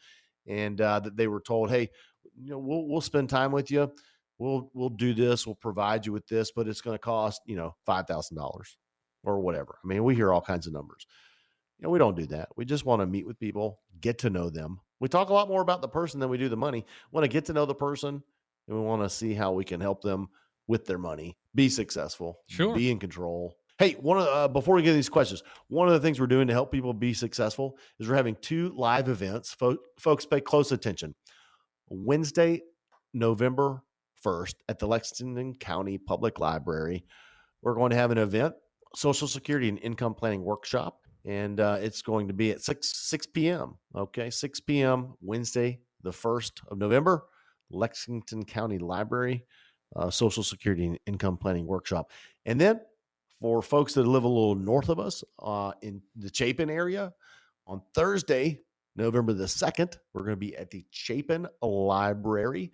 [0.46, 1.90] and uh, that they were told, hey,
[2.38, 3.90] you know, we'll, we'll spend time with you.
[4.38, 5.46] We'll, we'll do this.
[5.46, 8.50] We'll provide you with this, but it's going to cost, you know, $5,000
[9.24, 9.78] or whatever.
[9.82, 11.06] I mean, we hear all kinds of numbers.
[11.78, 12.48] You know, we don't do that.
[12.56, 14.80] We just want to meet with people, get to know them.
[14.98, 16.78] We talk a lot more about the person than we do the money.
[16.78, 18.22] We want to get to know the person
[18.68, 20.28] and we want to see how we can help them
[20.66, 22.74] with their money, be successful, sure.
[22.74, 23.56] be in control.
[23.78, 26.46] Hey, one of uh, before we get these questions, one of the things we're doing
[26.46, 29.52] to help people be successful is we're having two live events.
[29.52, 31.14] Fo- folks, pay close attention.
[31.88, 32.62] Wednesday,
[33.12, 33.82] November
[34.24, 37.04] 1st at the Lexington County Public Library,
[37.62, 38.54] we're going to have an event,
[38.94, 43.26] Social Security and Income Planning Workshop and uh, it's going to be at 6 6
[43.26, 43.74] p.m.
[43.94, 45.14] Okay, 6 p.m.
[45.20, 47.24] Wednesday, the first of November,
[47.70, 49.44] Lexington County Library,
[49.96, 52.12] uh, Social Security and Income Planning Workshop,
[52.46, 52.80] and then
[53.40, 57.12] for folks that live a little north of us uh, in the Chapin area,
[57.66, 58.60] on Thursday,
[58.94, 62.72] November the second, we're going to be at the Chapin Library.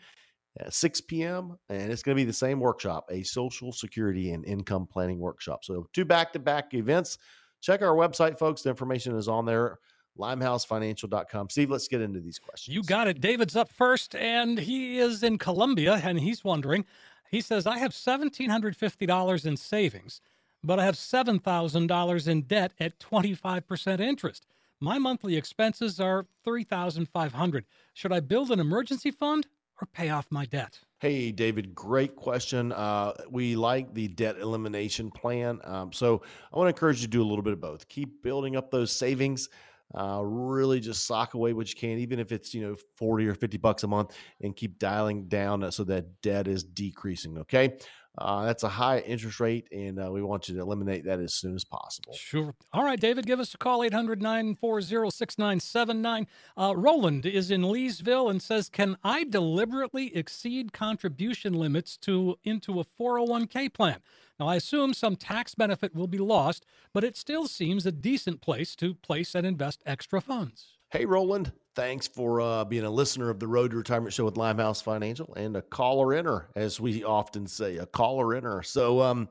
[0.60, 1.56] At 6 p.m.
[1.70, 5.64] and it's going to be the same workshop, a social security and income planning workshop.
[5.64, 7.16] So, two back to back events
[7.62, 8.60] check our website, folks.
[8.60, 9.78] The information is on there
[10.18, 11.48] limehousefinancial.com.
[11.48, 12.74] Steve, let's get into these questions.
[12.74, 13.20] You got it.
[13.20, 16.84] David's up first, and he is in Columbia, and he's wondering.
[17.30, 20.20] He says, I have $1,750 in savings,
[20.62, 24.46] but I have $7,000 in debt at 25% interest.
[24.80, 27.64] My monthly expenses are 3,500.
[27.94, 29.46] Should I build an emergency fund
[29.80, 30.78] or pay off my debt?
[31.00, 32.72] Hey, David, great question.
[32.72, 35.58] Uh, we like the debt elimination plan.
[35.64, 37.88] Um, so I want to encourage you to do a little bit of both.
[37.88, 39.48] Keep building up those savings.
[39.94, 43.34] Uh, really just sock away what you can, even if it's, you know, 40 or
[43.34, 47.36] 50 bucks a month, and keep dialing down so that debt is decreasing.
[47.38, 47.76] Okay.
[48.18, 51.34] Uh, that's a high interest rate, and uh, we want you to eliminate that as
[51.34, 52.12] soon as possible.
[52.12, 52.54] Sure.
[52.72, 56.26] All right, David, give us a call, 800 940 6979.
[56.56, 62.80] Uh, Roland is in Leesville and says, Can I deliberately exceed contribution limits to into
[62.80, 64.00] a 401k plan?
[64.38, 68.42] Now, I assume some tax benefit will be lost, but it still seems a decent
[68.42, 70.76] place to place and invest extra funds.
[70.90, 71.52] Hey, Roland.
[71.74, 75.32] Thanks for uh, being a listener of the Road to Retirement Show with Limehouse Financial
[75.34, 78.62] and a caller inner, as we often say, a caller inner.
[78.62, 79.28] So, um,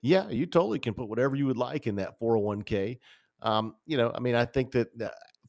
[0.00, 2.98] yeah, you totally can put whatever you would like in that 401k.
[3.42, 4.88] Um, you know, I mean, I think that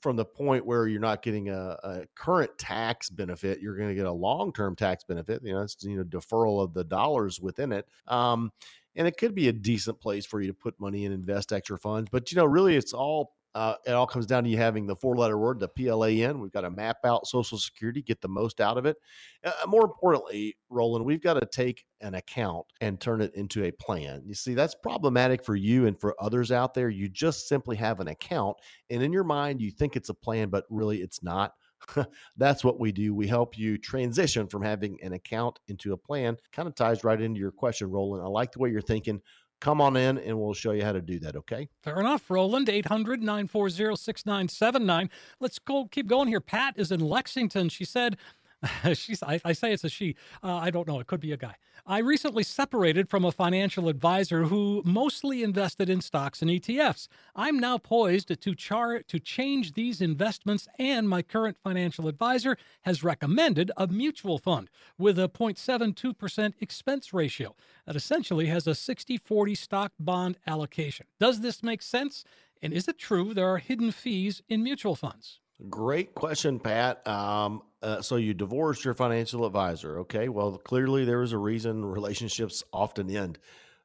[0.01, 3.95] from the point where you're not getting a, a current tax benefit, you're going to
[3.95, 5.41] get a long term tax benefit.
[5.43, 7.87] You know, it's you know deferral of the dollars within it.
[8.07, 8.51] Um,
[8.95, 11.77] and it could be a decent place for you to put money and invest extra
[11.77, 12.09] funds.
[12.11, 14.95] But you know, really, it's all uh, it all comes down to you having the
[14.95, 16.39] four letter word, the PLAN.
[16.39, 18.97] We've got to map out Social Security, get the most out of it.
[19.43, 23.71] Uh, more importantly, Roland, we've got to take an account and turn it into a
[23.71, 24.21] plan.
[24.27, 26.89] You see, that's problematic for you and for others out there.
[26.89, 28.57] You just simply have an account,
[28.91, 31.53] and in your mind, you think it's a plan, but really it's not.
[32.37, 33.15] that's what we do.
[33.15, 36.37] We help you transition from having an account into a plan.
[36.51, 38.23] Kind of ties right into your question, Roland.
[38.23, 39.19] I like the way you're thinking
[39.59, 41.35] come on in and we'll show you how to do that.
[41.35, 41.67] Okay.
[41.83, 42.29] Fair enough.
[42.29, 45.09] Roland, 800 940 6979.
[45.39, 46.41] Let's go, keep going here.
[46.41, 47.69] Pat is in Lexington.
[47.69, 48.17] She said,
[48.93, 50.15] she's I, I, say it's a she.
[50.43, 50.99] Uh, i don't know.
[50.99, 51.55] It could be a guy.
[51.85, 57.59] I recently separated from a financial advisor who mostly invested in stocks and etfs i'm
[57.59, 63.71] now poised to char to change these investments and my current financial advisor has recommended
[63.77, 67.55] a mutual fund with a 0.72% expense ratio
[67.85, 71.05] that essentially has a 60-40 stock bond allocation.
[71.19, 72.23] Does this make sense?
[72.61, 75.39] And is it true there are hidden fees in mutual funds
[75.69, 77.05] Great question, Pat.
[77.07, 79.99] Um, uh, so you divorced your financial advisor.
[79.99, 80.29] Okay.
[80.29, 83.39] Well, clearly there is a reason relationships often end.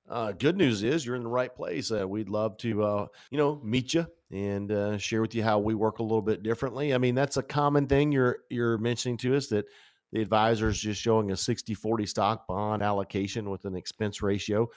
[0.08, 1.90] Uh, good news is you're in the right place.
[1.90, 5.58] Uh, we'd love to, uh, you know, meet you and uh, share with you how
[5.58, 6.92] we work a little bit differently.
[6.92, 9.66] I mean, that's a common thing you're you're mentioning to us that
[10.12, 14.68] the advisor is just showing a 60-40 stock bond allocation with an expense ratio.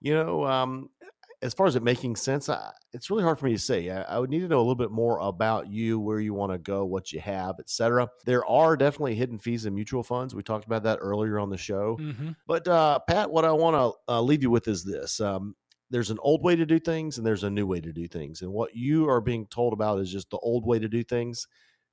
[0.00, 0.90] You know, um,
[1.42, 3.90] as far as it making sense, I, it's really hard for me to say.
[3.90, 6.52] I, I, would need to know a little bit more about you, where you want
[6.52, 8.08] to go, what you have, etc.
[8.24, 10.34] There are definitely hidden fees in mutual funds.
[10.34, 11.98] We talked about that earlier on the show.
[12.00, 12.30] Mm-hmm.
[12.46, 15.54] But uh, Pat, what I want to uh, leave you with is this: um,
[15.90, 18.42] there's an old way to do things, and there's a new way to do things.
[18.42, 21.46] And what you are being told about is just the old way to do things.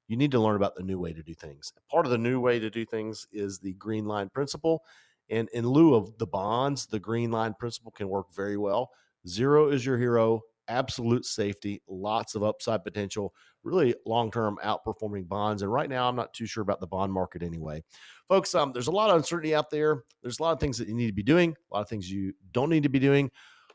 [0.07, 1.71] You need to learn about the new way to do things.
[1.89, 4.83] Part of the new way to do things is the green line principle.
[5.29, 8.91] And in lieu of the bonds, the green line principle can work very well
[9.27, 15.61] Zero is your hero, absolute safety, lots of upside potential, really long term outperforming bonds.
[15.61, 17.83] And right now, I'm not too sure about the bond market anyway.
[18.29, 20.03] Folks, um, there's a lot of uncertainty out there.
[20.21, 22.09] There's a lot of things that you need to be doing, a lot of things
[22.09, 23.29] you don't need to be doing.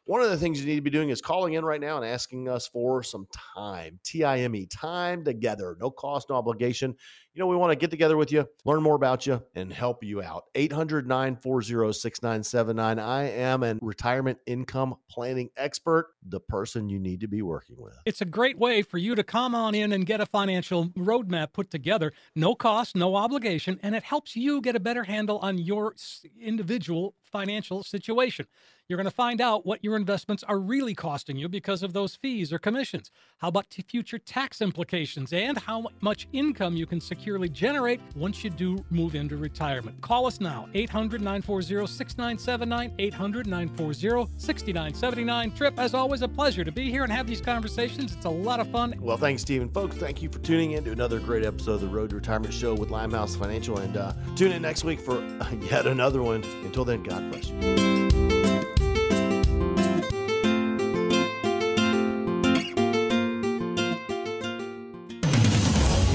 [0.04, 2.06] One of the things you need to be doing is calling in right now and
[2.06, 3.26] asking us for some
[3.56, 3.98] time.
[4.04, 5.76] T I M E, time together.
[5.80, 6.94] No cost, no obligation.
[7.36, 10.02] You know, we want to get together with you, learn more about you, and help
[10.02, 10.46] you out.
[10.54, 12.98] 800 940 6979.
[12.98, 17.92] I am a retirement income planning expert, the person you need to be working with.
[18.06, 21.52] It's a great way for you to come on in and get a financial roadmap
[21.52, 22.14] put together.
[22.34, 25.94] No cost, no obligation, and it helps you get a better handle on your
[26.40, 28.46] individual financial situation.
[28.88, 32.14] You're going to find out what your investments are really costing you because of those
[32.14, 33.10] fees or commissions.
[33.38, 38.50] How about future tax implications and how much income you can securely generate once you
[38.50, 40.00] do move into retirement?
[40.00, 45.50] Call us now, 800 940 6979, 800 940 6979.
[45.50, 48.14] Tripp, as always, a pleasure to be here and have these conversations.
[48.14, 48.94] It's a lot of fun.
[49.00, 49.68] Well, thanks, Stephen.
[49.70, 52.54] Folks, thank you for tuning in to another great episode of the Road to Retirement
[52.54, 53.76] Show with Limehouse Financial.
[53.78, 55.20] And uh, tune in next week for
[55.68, 56.44] yet another one.
[56.62, 58.05] Until then, God bless you.